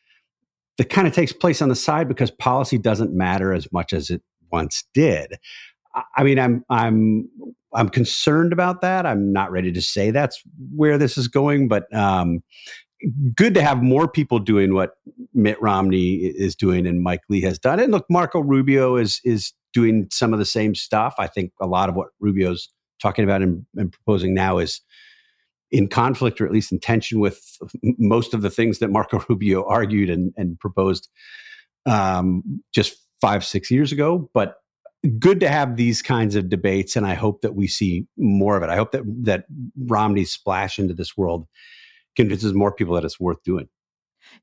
[0.79, 4.11] that kind of takes place on the side because policy doesn't matter as much as
[4.11, 5.37] it once did.
[6.17, 7.29] I mean, I'm I'm
[7.73, 9.07] I'm concerned about that.
[9.07, 10.43] I'm not ready to say that's
[10.75, 12.43] where this is going, but um,
[13.35, 14.93] good to have more people doing what
[15.35, 17.79] Mitt Romney is doing and Mike Lee has done.
[17.79, 21.15] And look, Marco Rubio is is doing some of the same stuff.
[21.19, 22.69] I think a lot of what Rubio's
[23.03, 24.81] talking about and, and proposing now is
[25.75, 29.67] in conflict or at least in tension with most of the things that Marco Rubio
[29.67, 31.09] argued and, and proposed
[31.85, 34.31] um, just five, six years ago.
[34.33, 34.55] But
[35.19, 38.63] good to have these kinds of debates, and I hope that we see more of
[38.63, 38.71] it.
[38.71, 41.47] I hope that that Romney's splash into this world
[42.15, 43.69] convinces more people that it's worth doing.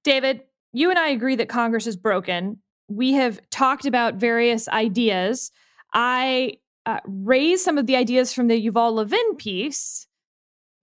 [0.04, 0.41] David,
[0.74, 2.58] you and I agree that Congress is broken.
[2.89, 5.52] We have talked about various ideas.
[5.94, 10.08] I uh, raised some of the ideas from the Yuval Levin piece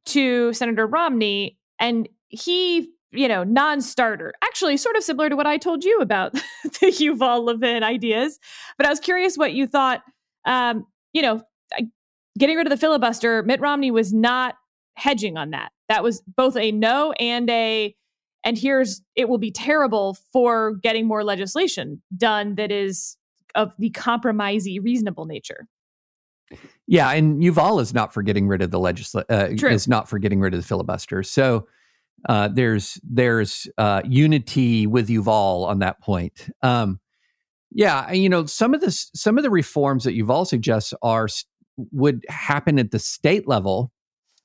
[0.07, 4.35] to Senator Romney, and he you know, non-starter.
[4.45, 6.33] Actually, sort of similar to what I told you about
[6.63, 8.39] the Yuval Levin ideas.
[8.77, 10.03] But I was curious what you thought.
[10.45, 11.43] Um, you know,
[12.39, 14.57] getting rid of the filibuster, Mitt Romney was not
[14.97, 15.73] hedging on that.
[15.89, 17.95] That was both a no and a
[18.45, 23.17] and here's it will be terrible for getting more legislation done that is
[23.55, 25.67] of the compromisey reasonable nature.
[26.87, 29.27] Yeah, and Yuval is not for getting rid of the legislature.
[29.31, 31.23] Uh, is not for getting rid of the filibuster.
[31.23, 31.67] So
[32.29, 36.49] uh, there's there's uh, unity with Yuval on that point.
[36.63, 37.01] Um,
[37.71, 41.29] yeah, you know some of the some of the reforms that Yuval suggests are
[41.93, 43.93] would happen at the state level,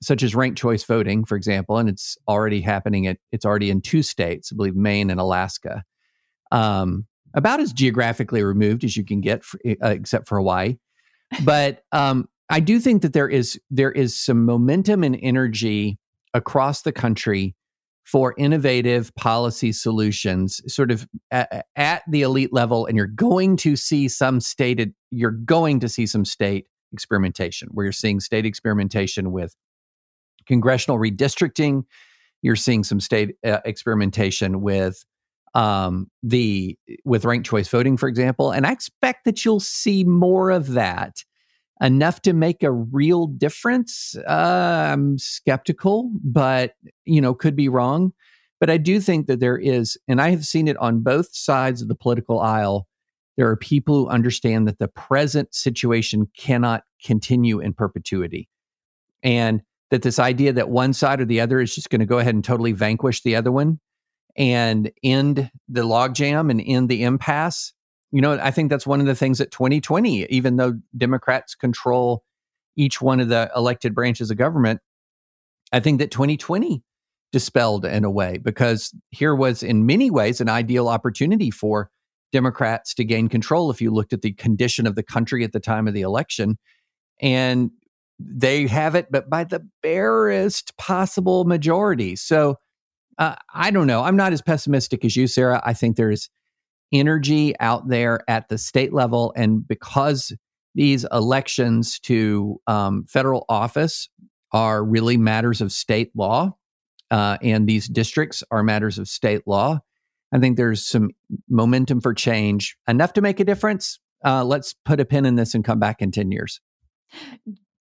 [0.01, 3.81] such as ranked choice voting, for example, and it's already happening at it's already in
[3.81, 5.83] two states, I believe Maine and Alaska.
[6.51, 10.77] Um, about as geographically removed as you can get, for, uh, except for Hawaii.
[11.43, 15.97] But um, I do think that there is there is some momentum and energy
[16.33, 17.55] across the country
[18.03, 23.75] for innovative policy solutions, sort of at, at the elite level, and you're going to
[23.75, 29.31] see some stated you're going to see some state experimentation where you're seeing state experimentation
[29.31, 29.55] with
[30.45, 31.83] congressional redistricting.
[32.41, 35.05] You're seeing some state uh, experimentation with
[35.53, 38.51] um, the with ranked choice voting, for example.
[38.51, 41.23] And I expect that you'll see more of that.
[41.81, 44.15] Enough to make a real difference.
[44.15, 48.13] Uh, I'm skeptical, but you know, could be wrong.
[48.59, 51.81] But I do think that there is, and I have seen it on both sides
[51.81, 52.87] of the political aisle.
[53.35, 58.47] There are people who understand that the present situation cannot continue in perpetuity.
[59.21, 59.61] And
[59.91, 62.35] that this idea that one side or the other is just going to go ahead
[62.35, 63.79] and totally vanquish the other one
[64.35, 67.73] and end the logjam and end the impasse.
[68.11, 72.23] You know, I think that's one of the things that 2020, even though Democrats control
[72.75, 74.81] each one of the elected branches of government,
[75.71, 76.83] I think that 2020
[77.31, 81.89] dispelled in a way because here was, in many ways, an ideal opportunity for
[82.31, 85.59] Democrats to gain control if you looked at the condition of the country at the
[85.59, 86.57] time of the election.
[87.21, 87.71] And
[88.19, 92.15] they have it, but by the barest possible majority.
[92.15, 92.57] So,
[93.17, 94.03] uh, I don't know.
[94.03, 95.61] I'm not as pessimistic as you, Sarah.
[95.63, 96.29] I think there's
[96.91, 99.33] energy out there at the state level.
[99.35, 100.31] And because
[100.75, 104.09] these elections to um, federal office
[104.51, 106.55] are really matters of state law,
[107.11, 109.79] uh, and these districts are matters of state law,
[110.31, 111.11] I think there's some
[111.47, 113.99] momentum for change, enough to make a difference.
[114.25, 116.59] Uh, let's put a pin in this and come back in 10 years.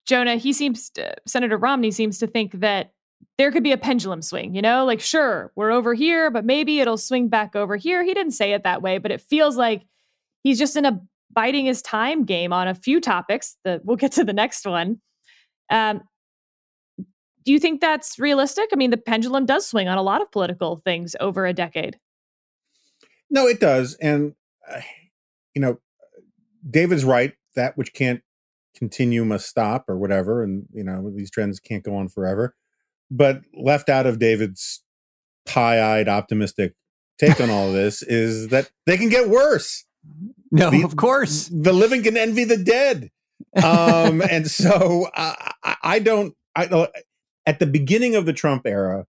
[0.07, 2.93] Jonah, he seems, to, Senator Romney seems to think that
[3.39, 4.85] there could be a pendulum swing, you know?
[4.85, 8.05] Like, sure, we're over here, but maybe it'll swing back over here.
[8.05, 9.83] He didn't say it that way, but it feels like
[10.43, 11.01] he's just in a
[11.33, 15.01] biding his time game on a few topics that we'll get to the next one.
[15.71, 16.01] Um,
[17.45, 18.69] do you think that's realistic?
[18.73, 21.99] I mean, the pendulum does swing on a lot of political things over a decade.
[23.31, 23.95] No, it does.
[24.01, 24.35] And,
[24.69, 24.81] uh,
[25.55, 25.79] you know,
[26.69, 27.35] David's right.
[27.55, 28.21] That which can't
[28.75, 30.43] continue must stop or whatever.
[30.43, 32.55] And, you know, these trends can't go on forever
[33.11, 34.83] but left out of David's
[35.47, 36.75] pie-eyed optimistic
[37.19, 39.85] take on all of this is that they can get worse.
[40.51, 41.51] No, the, of course.
[41.53, 43.11] The living can envy the dead.
[43.63, 46.89] Um, and so I, I don't, I,
[47.47, 49.07] at the beginning of the Trump era,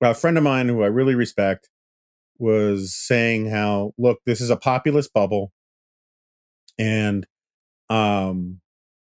[0.00, 1.68] a friend of mine who I really respect
[2.38, 5.52] was saying how, look, this is a populist bubble
[6.78, 7.26] and
[7.88, 8.60] um,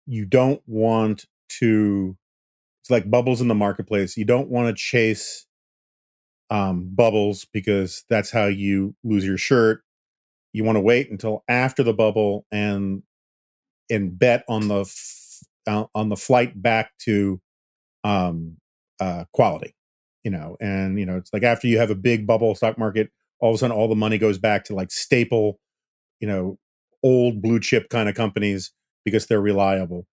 [0.07, 1.27] you don't want
[1.61, 2.17] to
[2.89, 4.17] it's like bubbles in the marketplace.
[4.17, 5.45] You don't want to chase
[6.49, 9.83] um, bubbles because that's how you lose your shirt.
[10.55, 13.03] You want to wait until after the bubble and
[13.91, 17.41] and bet on the f- uh, on the flight back to
[18.05, 18.59] um,
[19.01, 19.75] uh, quality.
[20.25, 23.11] You know, and you know it's like after you have a big bubble stock market,
[23.41, 25.61] all of a sudden all the money goes back to like staple,
[26.21, 26.59] you know,
[27.03, 28.73] old blue chip kind of companies
[29.05, 30.07] because they're reliable.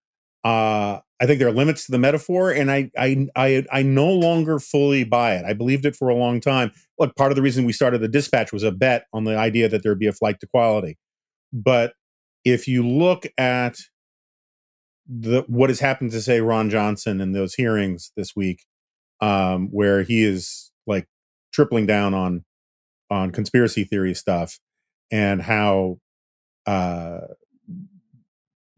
[0.46, 4.08] Uh, I think there are limits to the metaphor, and I, I, I, I no
[4.12, 5.46] longer fully buy it.
[5.46, 6.72] I believed it for a long time.
[7.00, 9.68] Look, part of the reason we started the dispatch was a bet on the idea
[9.70, 10.98] that there'd be a flight to quality.
[11.52, 11.94] But
[12.44, 13.80] if you look at
[15.08, 18.66] the what has happened to say Ron Johnson in those hearings this week,
[19.22, 21.08] um, where he is like
[21.54, 22.44] tripling down on
[23.10, 24.60] on conspiracy theory stuff
[25.12, 25.98] and how
[26.66, 27.20] uh,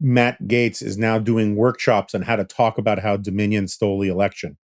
[0.00, 4.08] Matt Gaetz is now doing workshops on how to talk about how Dominion stole the
[4.08, 4.56] election.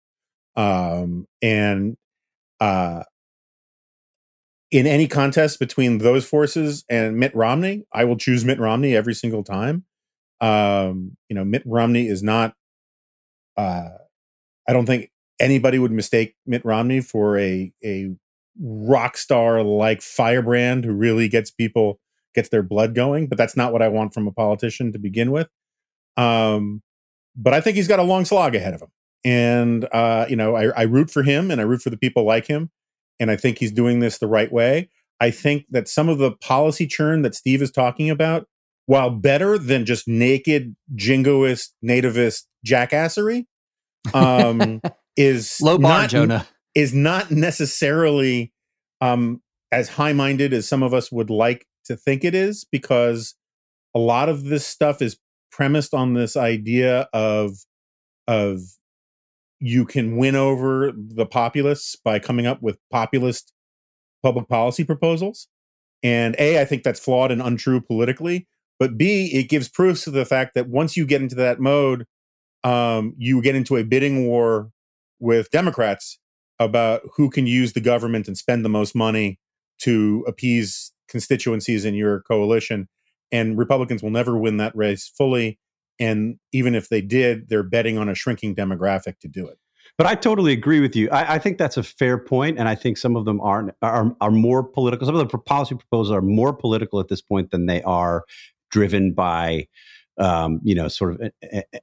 [0.55, 1.97] Um, and
[2.59, 3.03] uh,
[4.71, 9.13] in any contest between those forces and Mitt Romney, I will choose Mitt Romney every
[9.13, 9.85] single time.
[10.41, 12.53] Um, you know, Mitt Romney is not.
[13.55, 13.89] Uh,
[14.67, 18.15] I don't think anybody would mistake Mitt Romney for a a
[18.61, 21.99] rock star like firebrand who really gets people
[22.33, 25.31] gets their blood going, but that's not what I want from a politician to begin
[25.31, 25.47] with.
[26.17, 26.81] Um,
[27.35, 28.89] but I think he's got a long slog ahead of him.
[29.25, 32.23] And, uh, you know, I, I root for him and I root for the people
[32.23, 32.71] like him.
[33.19, 34.89] And I think he's doing this the right way.
[35.19, 38.47] I think that some of the policy churn that Steve is talking about,
[38.85, 43.45] while better than just naked jingoist nativist jackassery,
[44.13, 44.81] um,
[45.15, 46.47] is low bar, not, Jonah.
[46.75, 48.51] is not necessarily
[48.99, 53.35] um, as high minded as some of us would like to think it is, because
[53.95, 55.17] a lot of this stuff is
[55.51, 57.57] premised on this idea of
[58.27, 58.59] of
[59.59, 63.53] you can win over the populists by coming up with populist
[64.21, 65.47] public policy proposals.
[66.01, 68.47] And A, I think that's flawed and untrue politically.
[68.79, 72.05] But B, it gives proofs of the fact that once you get into that mode,
[72.63, 74.71] um, you get into a bidding war
[75.19, 76.19] with Democrats
[76.59, 79.39] about who can use the government and spend the most money
[79.79, 82.89] to appease constituencies in your coalition.
[83.31, 85.59] And Republicans will never win that race fully.
[85.99, 89.59] And even if they did, they're betting on a shrinking demographic to do it.
[89.97, 91.07] But I totally agree with you.
[91.11, 94.15] I, I, think that's a fair point, and I think some of them are are
[94.21, 95.05] are more political.
[95.05, 98.23] Some of the policy proposals are more political at this point than they are
[98.71, 99.67] driven by,
[100.17, 101.31] um, you know, sort of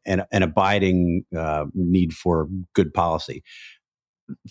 [0.06, 3.44] an, an abiding uh, need for good policy.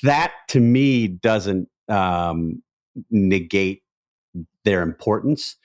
[0.03, 2.63] That to me doesn't um,
[3.11, 3.83] negate
[4.65, 5.55] their importance.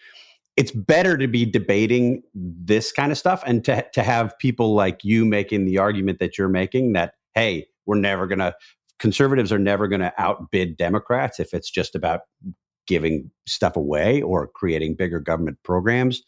[0.56, 5.00] It's better to be debating this kind of stuff and to, to have people like
[5.02, 8.54] you making the argument that you're making that hey we're never going to
[9.00, 12.20] conservatives are never going to outbid democrats if it's just about
[12.86, 16.22] giving stuff away or creating bigger government programs.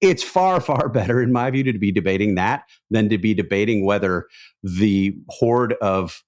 [0.00, 3.84] It's far far better in my view to be debating that than to be debating
[3.84, 4.26] whether
[4.62, 6.22] the horde of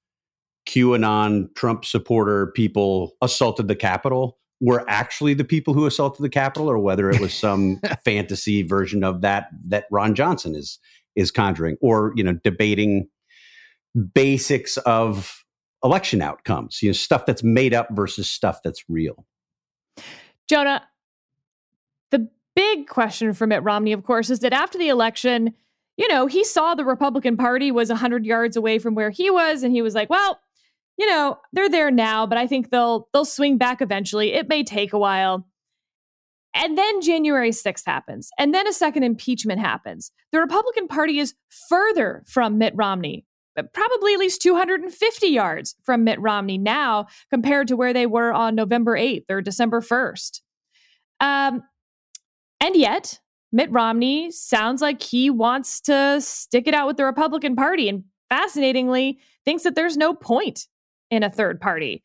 [0.69, 6.71] qanon trump supporter people assaulted the capitol were actually the people who assaulted the Capitol,
[6.71, 10.79] or whether it was some fantasy version of that that Ron Johnson is
[11.17, 13.09] is conjuring, or you know, debating
[14.15, 15.45] basics of
[15.83, 19.25] election outcomes, you know, stuff that's made up versus stuff that's real.
[20.49, 20.83] Jonah,
[22.11, 25.55] the big question for Mitt Romney, of course, is that after the election,
[25.97, 29.63] you know, he saw the Republican Party was 100 yards away from where he was,
[29.63, 30.41] and he was like, well,
[31.01, 34.35] you know, they're there now, but I think they'll they'll swing back eventually.
[34.35, 35.47] It may take a while.
[36.53, 38.29] And then January 6th happens.
[38.39, 40.13] And then a second impeachment happens.
[40.31, 41.35] The Republican Party is
[41.71, 43.25] further from Mitt Romney,
[43.57, 48.35] but probably at least 250 yards from Mitt Romney now compared to where they were
[48.35, 50.41] on November 8th or December 1st.
[51.21, 51.63] Um,
[52.61, 53.21] and yet,
[53.53, 58.05] Mitt Romney sounds like he wants to stick it out with the Republican Party and
[58.29, 60.67] fascinatingly thinks that there's no point
[61.11, 62.03] in a third party.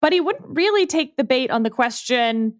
[0.00, 2.54] But he wouldn't really take the bait on the question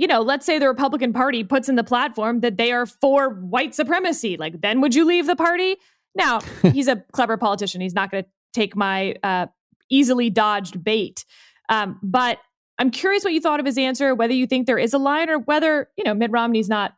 [0.00, 3.34] you know, let's say the Republican Party puts in the platform that they are for
[3.34, 4.38] white supremacy.
[4.38, 5.76] Like, then would you leave the party?
[6.14, 6.40] Now,
[6.72, 7.82] he's a clever politician.
[7.82, 9.48] He's not going to take my uh,
[9.90, 11.26] easily dodged bait.
[11.68, 12.38] Um, but
[12.78, 15.28] I'm curious what you thought of his answer, whether you think there is a line
[15.28, 16.94] or whether, you know, Mitt Romney's not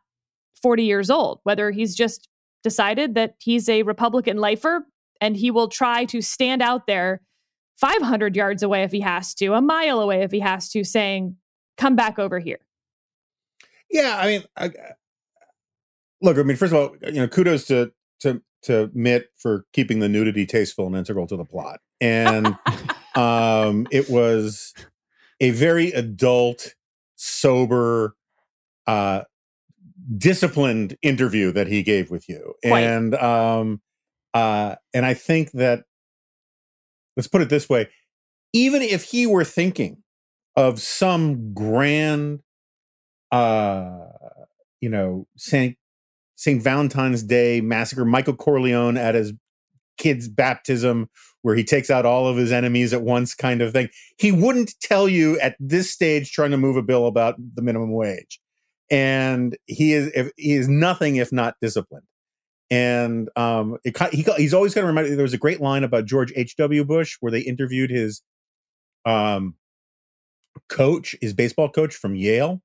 [0.61, 2.29] 40 years old, whether he's just
[2.63, 4.85] decided that he's a Republican lifer
[5.19, 7.19] and he will try to stand out there
[7.77, 11.37] 500 yards away if he has to, a mile away if he has to, saying,
[11.77, 12.59] come back over here.
[13.89, 14.71] Yeah, I mean, I,
[16.21, 19.99] look, I mean, first of all, you know, kudos to to to Mitt for keeping
[19.99, 22.57] the nudity tasteful and integral to the plot, and
[23.15, 24.73] um, it was
[25.39, 26.73] a very adult,
[27.15, 28.15] sober,
[28.87, 29.21] uh,
[30.17, 32.81] disciplined interview that he gave with you, Quite.
[32.81, 33.81] and um,
[34.33, 35.83] uh, and I think that
[37.15, 37.89] let's put it this way
[38.53, 39.97] even if he were thinking
[40.55, 42.39] of some grand
[43.31, 43.99] uh
[44.81, 45.77] you know saint
[46.35, 49.33] saint valentine's day massacre michael corleone at his
[49.97, 51.09] kid's baptism
[51.43, 54.73] where he takes out all of his enemies at once kind of thing he wouldn't
[54.79, 58.39] tell you at this stage trying to move a bill about the minimum wage.
[58.89, 62.05] And he is if, he is nothing if not disciplined
[62.73, 65.07] and um, it, he, he's always going to remind.
[65.07, 65.13] Me.
[65.13, 66.55] There was a great line about George H.
[66.55, 66.83] W.
[66.83, 68.23] Bush where they interviewed his
[69.05, 69.53] um,
[70.69, 72.63] coach, his baseball coach from Yale,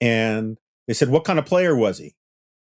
[0.00, 2.14] and they said, "What kind of player was he?"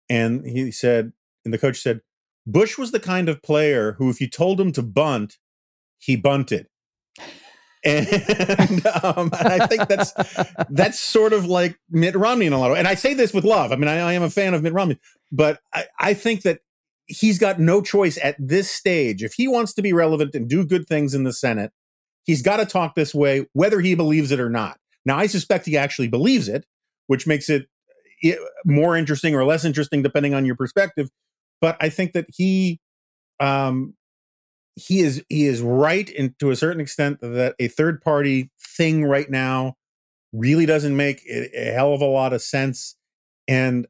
[0.09, 1.11] And he said,
[1.43, 1.99] and the coach said,
[2.47, 5.37] "Bush was the kind of player who, if you told him to bunt,
[5.97, 6.67] he bunted."
[7.85, 10.13] and, um, and I think that's
[10.69, 12.77] that's sort of like Mitt Romney in a lot of.
[12.77, 13.73] And I say this with love.
[13.73, 14.97] I mean, I, I am a fan of Mitt Romney,
[15.29, 16.59] but I, I think that
[17.09, 19.23] he's got no choice at this stage.
[19.23, 21.71] If he wants to be relevant and do good things in the Senate,
[22.23, 24.79] he's got to talk this way, whether he believes it or not.
[25.05, 26.65] Now, I suspect he actually believes it,
[27.07, 27.67] which makes it
[28.23, 28.35] eh,
[28.65, 31.09] more interesting or less interesting depending on your perspective.
[31.59, 32.79] But I think that he,
[33.39, 33.95] um,
[34.75, 39.03] he is he is right in, to a certain extent that a third party thing
[39.03, 39.75] right now
[40.31, 42.95] really doesn't make a hell of a lot of sense.
[43.47, 43.87] And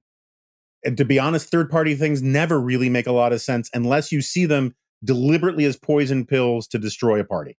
[0.83, 4.11] and to be honest, third party things never really make a lot of sense unless
[4.11, 7.57] you see them deliberately as poison pills to destroy a party.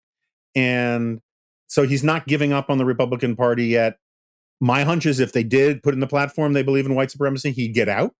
[0.54, 1.20] and
[1.70, 3.96] so he's not giving up on the Republican Party yet.
[4.60, 7.52] My hunch is if they did put in the platform they believe in white supremacy,
[7.52, 8.12] he'd get out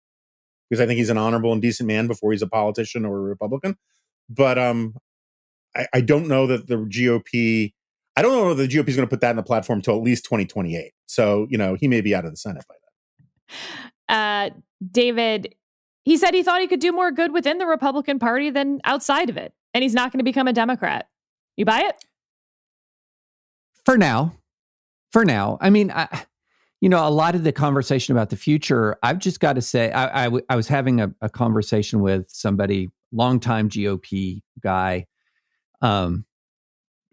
[0.71, 3.21] because I think he's an honorable and decent man before he's a politician or a
[3.21, 3.77] Republican.
[4.29, 4.95] But um,
[5.75, 7.73] I, I don't know that the GOP.
[8.17, 9.97] I don't know if the GOP is going to put that in the platform until
[9.97, 10.93] at least 2028.
[11.07, 13.57] So you know he may be out of the Senate by then.
[14.41, 14.51] Uh,
[14.91, 15.55] David,
[16.05, 19.29] he said he thought he could do more good within the Republican Party than outside
[19.29, 21.09] of it, and he's not going to become a Democrat.
[21.57, 22.05] You buy it?
[23.85, 24.35] For now,
[25.13, 25.59] for now.
[25.61, 26.25] I mean, I,
[26.81, 29.91] you know, a lot of the conversation about the future, I've just got to say,
[29.93, 35.07] I, I, w- I was having a, a, conversation with somebody, longtime GOP guy,
[35.83, 36.25] um,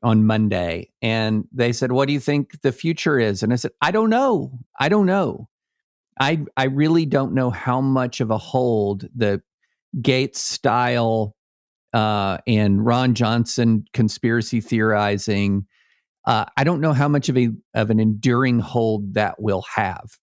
[0.03, 3.71] on Monday, and they said, "What do you think the future is?" And I said,
[3.81, 4.59] "I don't know.
[4.79, 5.49] I don't know.
[6.19, 9.41] I I really don't know how much of a hold the
[9.97, 11.35] Gaetz style
[11.93, 15.65] uh, and Ron Johnson conspiracy theorizing."
[16.25, 20.17] Uh, I don't know how much of a of an enduring hold that will have.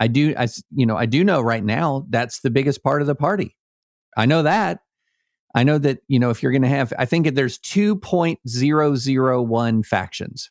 [0.00, 3.06] I do, I you know, I do know right now that's the biggest part of
[3.06, 3.56] the party.
[4.16, 4.80] I know that.
[5.54, 8.38] I know that you know if you're going to have, I think there's two point
[8.46, 10.50] zero zero one factions.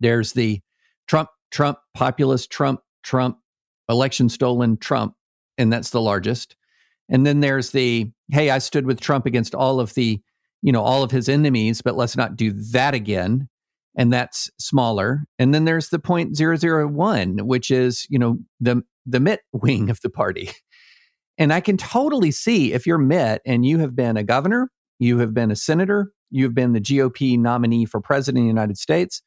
[0.00, 0.60] There's the
[1.06, 3.38] Trump, Trump, populist, Trump, Trump,
[3.88, 5.14] election stolen, Trump,
[5.56, 6.56] and that's the largest.
[7.08, 10.20] And then there's the hey, I stood with Trump against all of the,
[10.62, 13.48] you know, all of his enemies, but let's not do that again
[13.98, 15.24] and that's smaller.
[15.38, 20.08] And then there's the 0.001, which is, you know, the the Mitt wing of the
[20.08, 20.50] party.
[21.36, 25.18] And I can totally see if you're Mitt and you have been a governor, you
[25.18, 28.78] have been a senator, you have been the GOP nominee for president of the United
[28.78, 29.22] States,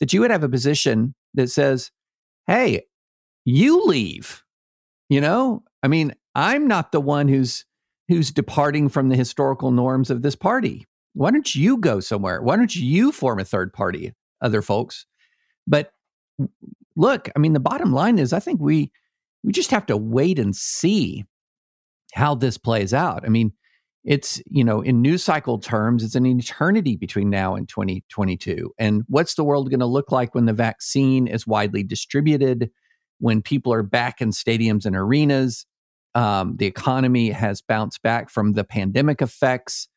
[0.00, 1.90] that you would have a position that says,
[2.46, 2.82] hey,
[3.46, 4.42] you leave.
[5.08, 7.64] You know, I mean, I'm not the one who's
[8.08, 10.86] who's departing from the historical norms of this party.
[11.14, 12.42] Why don't you go somewhere?
[12.42, 15.06] Why don't you form a third party, other folks?
[15.66, 15.92] But
[16.96, 18.92] look, I mean, the bottom line is I think we
[19.42, 21.24] we just have to wait and see
[22.12, 23.24] how this plays out.
[23.24, 23.52] I mean,
[24.04, 28.72] it's, you know, in news cycle terms, it's an eternity between now and 2022.
[28.78, 32.70] And what's the world going to look like when the vaccine is widely distributed,
[33.18, 35.66] when people are back in stadiums and arenas?
[36.14, 39.88] Um, the economy has bounced back from the pandemic effects.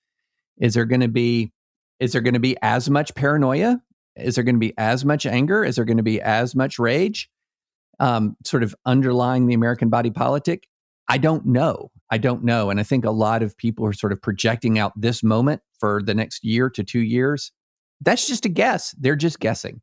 [0.60, 1.52] Is there going to be
[2.00, 3.82] is there going to be as much paranoia?
[4.16, 5.64] Is there going to be as much anger?
[5.64, 7.30] Is there going to be as much rage?
[8.00, 10.68] Um, sort of underlying the American body politic?
[11.10, 11.92] I don't know.
[12.10, 12.70] I don't know.
[12.70, 16.02] And I think a lot of people are sort of projecting out this moment for
[16.02, 17.52] the next year to two years.
[18.02, 18.96] That's just a guess.
[18.98, 19.82] They're just guessing.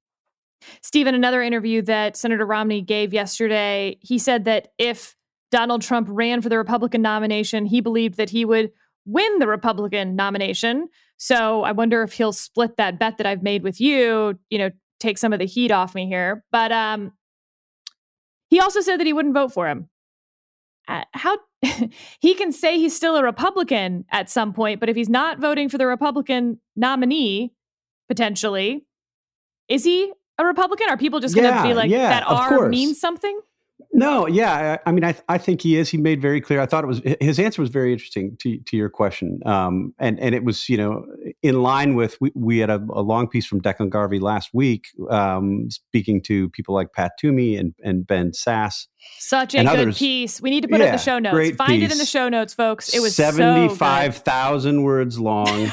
[0.82, 5.16] Stephen, another interview that Senator Romney gave yesterday, he said that if
[5.50, 8.70] Donald Trump ran for the Republican nomination, he believed that he would
[9.04, 10.88] win the Republican nomination.
[11.16, 14.70] So I wonder if he'll split that bet that I've made with you, you know,
[14.98, 16.44] take some of the heat off me here.
[16.50, 17.12] But um,
[18.48, 19.88] he also said that he wouldn't vote for him.
[20.88, 21.38] Uh, how
[22.20, 25.68] he can say he's still a Republican at some point, but if he's not voting
[25.68, 27.52] for the Republican nominee,
[28.08, 28.84] potentially,
[29.68, 30.88] is he a Republican?
[30.88, 33.40] Are people just going to yeah, be like yeah, that R means something?
[33.96, 35.88] No, yeah, I, I mean, I, I think he is.
[35.88, 36.60] He made very clear.
[36.60, 40.20] I thought it was his answer was very interesting to to your question, um, and
[40.20, 41.06] and it was you know
[41.42, 44.88] in line with we, we had a, a long piece from Declan Garvey last week,
[45.08, 48.86] um, speaking to people like Pat Toomey and and Ben Sasse.
[49.18, 49.98] Such a good others.
[49.98, 50.42] piece.
[50.42, 51.56] We need to put yeah, it in the show notes.
[51.56, 51.90] Find piece.
[51.90, 52.94] it in the show notes, folks.
[52.94, 55.48] It was seventy five thousand so words long.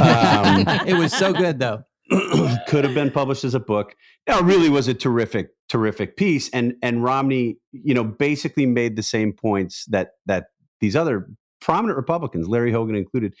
[0.00, 1.84] um, it was so good though.
[2.66, 3.94] could have been published as a book.
[4.26, 6.48] It really was a terrific, terrific piece.
[6.50, 10.46] And and Romney, you know, basically made the same points that that
[10.80, 11.28] these other
[11.60, 13.34] prominent Republicans, Larry Hogan included.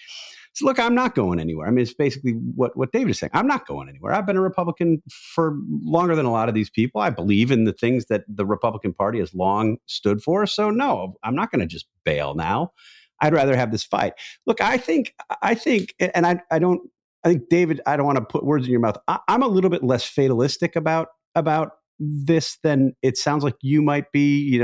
[0.52, 1.66] So look, I'm not going anywhere.
[1.66, 3.30] I mean, it's basically what what David is saying.
[3.34, 4.12] I'm not going anywhere.
[4.12, 5.02] I've been a Republican
[5.34, 7.00] for longer than a lot of these people.
[7.00, 10.46] I believe in the things that the Republican Party has long stood for.
[10.46, 12.72] So no, I'm not going to just bail now.
[13.20, 14.14] I'd rather have this fight.
[14.46, 16.82] Look, I think I think, and I I don't
[17.24, 18.96] I think David, I don't want to put words in your mouth.
[19.08, 23.82] I, am a little bit less fatalistic about about this than it sounds like you
[23.82, 24.38] might be.
[24.38, 24.58] You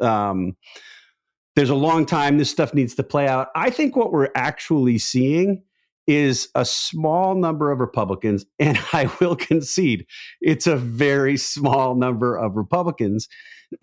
[0.00, 0.56] know, um,
[1.56, 3.48] there's a long time this stuff needs to play out.
[3.56, 5.64] I think what we're actually seeing
[6.06, 10.06] is a small number of Republicans, and I will concede
[10.40, 13.28] it's a very small number of Republicans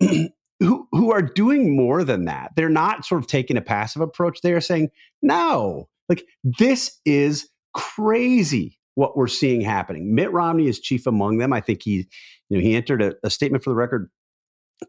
[0.00, 2.52] who who are doing more than that.
[2.56, 4.40] They're not sort of taking a passive approach.
[4.40, 4.88] They are saying,
[5.20, 10.14] no, like this is crazy what we're seeing happening.
[10.14, 11.52] Mitt Romney is chief among them.
[11.52, 12.08] I think he,
[12.48, 14.10] you know, he entered a, a statement for the record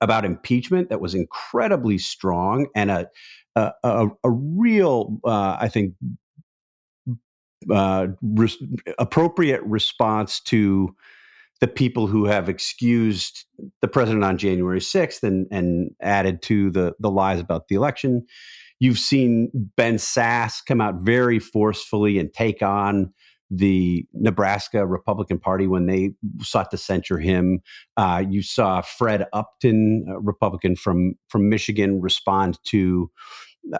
[0.01, 3.09] about impeachment that was incredibly strong and a
[3.57, 5.95] a, a, a real, uh, I think,
[7.71, 8.63] uh, res-
[8.99, 10.95] appropriate response to
[11.59, 13.45] the people who have excused
[13.81, 18.27] the president on January 6th and, and added to the, the lies about the election.
[18.79, 23.13] You've seen Ben Sasse come out very forcefully and take on
[23.49, 26.11] the Nebraska Republican Party when they
[26.41, 27.61] sought to censure him.
[27.95, 33.09] Uh, you saw Fred Upton, a Republican from from Michigan, respond to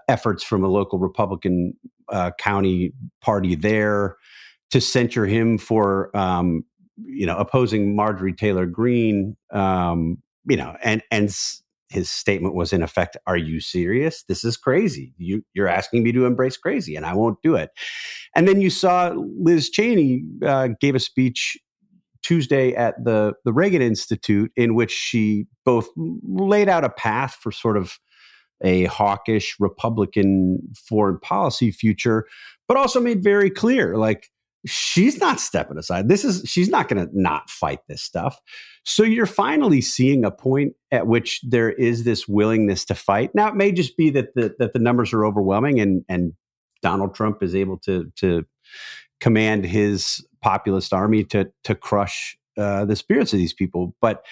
[0.08, 1.74] efforts from a local Republican
[2.10, 4.16] uh, county party there
[4.72, 6.64] to censure him for um,
[6.98, 9.36] you know opposing Marjorie Taylor Greene.
[9.52, 10.18] Um,
[10.50, 11.30] you know, and and
[11.90, 14.24] his statement was in effect, "Are you serious?
[14.24, 15.14] This is crazy.
[15.18, 17.72] You, you're asking me to embrace crazy, and I won't do it."
[18.36, 21.58] And then you saw Liz Cheney uh, gave a speech
[22.24, 27.52] Tuesday at the the Reagan Institute in which she both laid out a path for
[27.52, 28.00] sort of
[28.64, 32.26] a hawkish Republican foreign policy future,
[32.68, 34.30] but also made very clear, like
[34.66, 36.10] she's not stepping aside.
[36.10, 38.40] This is she's not going to not fight this stuff.
[38.84, 43.34] So you're finally seeing a point at which there is this willingness to fight.
[43.36, 46.34] Now it may just be that the that the numbers are overwhelming and and
[46.82, 48.46] Donald Trump is able to to
[49.20, 54.26] command his populist army to to crush uh, the spirits of these people, but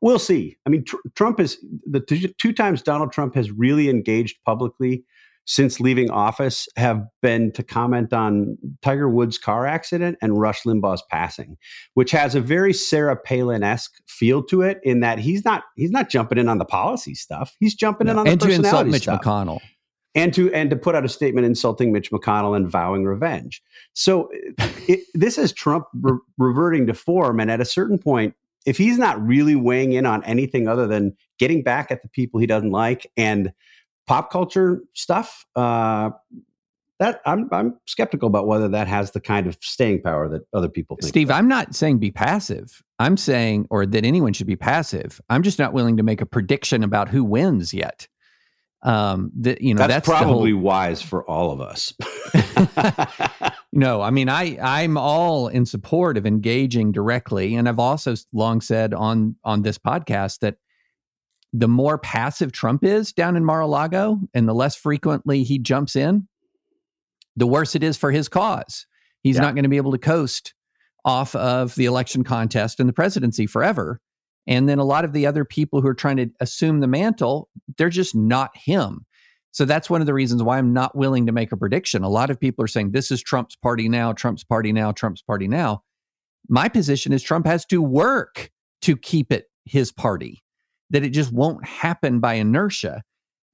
[0.00, 0.56] we'll see.
[0.66, 5.04] I mean, tr- Trump is the t- two times Donald Trump has really engaged publicly
[5.44, 11.02] since leaving office have been to comment on Tiger Woods' car accident and Rush Limbaugh's
[11.10, 11.56] passing,
[11.94, 14.80] which has a very Sarah Palin esque feel to it.
[14.84, 18.12] In that he's not he's not jumping in on the policy stuff; he's jumping no,
[18.12, 19.22] in on and the to insult Mitch stuff.
[19.22, 19.60] McConnell.
[20.14, 23.62] And to and to put out a statement insulting Mitch McConnell and vowing revenge.
[23.94, 24.28] So
[24.86, 28.34] it, this is Trump re- reverting to form, and at a certain point,
[28.66, 32.38] if he's not really weighing in on anything other than getting back at the people
[32.38, 33.52] he doesn't like and
[34.06, 36.10] pop culture stuff, uh,
[37.02, 40.68] that I'm I'm skeptical about whether that has the kind of staying power that other
[40.68, 41.08] people think.
[41.08, 42.82] Steve, I'm not saying be passive.
[43.00, 45.20] I'm saying or that anyone should be passive.
[45.28, 48.06] I'm just not willing to make a prediction about who wins yet.
[48.84, 50.60] Um, that you know that's, that's probably whole...
[50.60, 51.92] wise for all of us.
[53.72, 58.60] no, I mean I I'm all in support of engaging directly, and I've also long
[58.60, 60.56] said on on this podcast that
[61.52, 66.26] the more passive Trump is down in Mar-a-Lago and the less frequently he jumps in,
[67.36, 68.86] the worse it is for his cause.
[69.22, 69.42] He's yeah.
[69.42, 70.54] not going to be able to coast
[71.04, 74.00] off of the election contest and the presidency forever.
[74.46, 77.48] And then a lot of the other people who are trying to assume the mantle,
[77.76, 79.06] they're just not him.
[79.52, 82.02] So that's one of the reasons why I'm not willing to make a prediction.
[82.02, 85.22] A lot of people are saying this is Trump's party now, Trump's party now, Trump's
[85.22, 85.82] party now.
[86.48, 88.50] My position is Trump has to work
[88.82, 90.41] to keep it his party
[90.92, 93.02] that it just won't happen by inertia.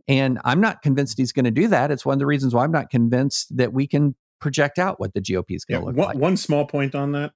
[0.06, 1.90] And I'm not convinced he's going to do that.
[1.90, 5.14] It's one of the reasons why I'm not convinced that we can project out what
[5.14, 6.16] the GOP is going to yeah, look one, like.
[6.16, 7.32] One small point on that.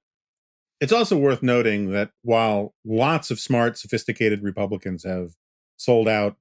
[0.79, 5.31] It's also worth noting that while lots of smart, sophisticated Republicans have
[5.77, 6.35] sold out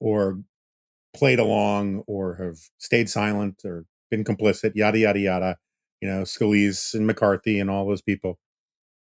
[0.00, 0.40] or
[1.14, 5.56] played along or have stayed silent or been complicit, yada, yada, yada,
[6.00, 8.38] you know, Scalise and McCarthy and all those people,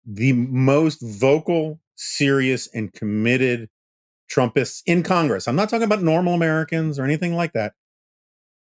[0.05, 3.69] the most vocal, serious, and committed
[4.31, 5.47] Trumpists in Congress.
[5.47, 7.73] I'm not talking about normal Americans or anything like that.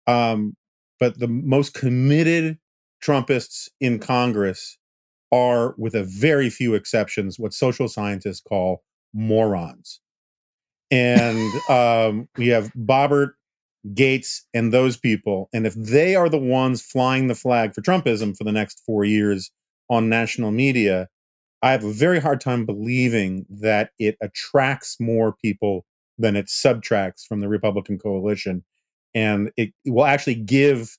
[0.07, 0.57] Um,
[1.01, 2.59] but the most committed
[3.05, 4.79] Trumpists in Congress
[5.33, 8.83] are, with a very few exceptions, what social scientists call
[9.13, 10.01] morons.
[10.91, 13.33] And um, we have Boebert,
[13.89, 15.49] Gaetz, and those people.
[15.53, 19.05] And if they are the ones flying the flag for Trumpism for the next four
[19.05, 19.51] years
[19.91, 21.09] on national media,
[21.65, 25.87] I have a very hard time believing that it attracts more people
[26.19, 28.65] than it subtracts from the Republican coalition.
[29.15, 30.99] And it, it will actually give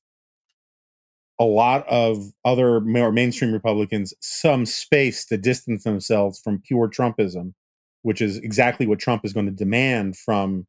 [1.39, 7.53] a lot of other more mainstream Republicans some space to distance themselves from pure Trumpism,
[8.01, 10.65] which is exactly what Trump is going to demand from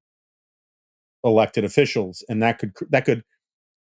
[1.24, 2.22] elected officials.
[2.28, 3.24] And that could that could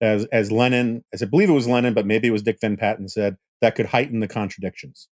[0.02, 2.76] as as Lenin, as I believe it was Lenin, but maybe it was Dick Van
[2.76, 5.08] Patten said, that could heighten the contradictions.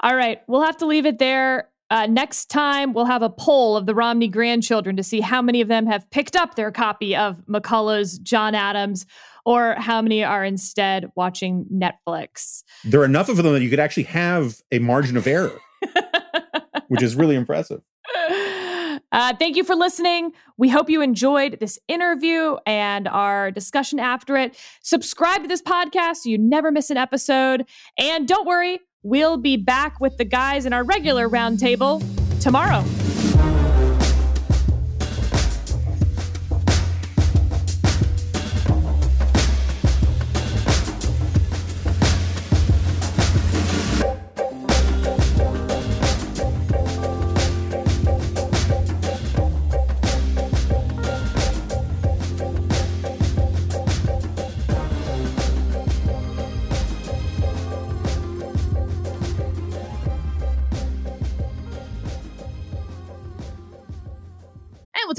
[0.00, 0.40] All right.
[0.46, 1.68] We'll have to leave it there.
[1.90, 5.62] Uh, next time, we'll have a poll of the Romney grandchildren to see how many
[5.62, 9.06] of them have picked up their copy of McCullough's John Adams
[9.46, 12.62] or how many are instead watching Netflix.
[12.84, 15.58] There are enough of them that you could actually have a margin of error,
[16.88, 17.80] which is really impressive.
[19.10, 20.32] Uh, thank you for listening.
[20.58, 24.56] We hope you enjoyed this interview and our discussion after it.
[24.82, 27.64] Subscribe to this podcast so you never miss an episode.
[27.98, 32.02] And don't worry, We'll be back with the guys in our regular roundtable
[32.40, 32.82] tomorrow.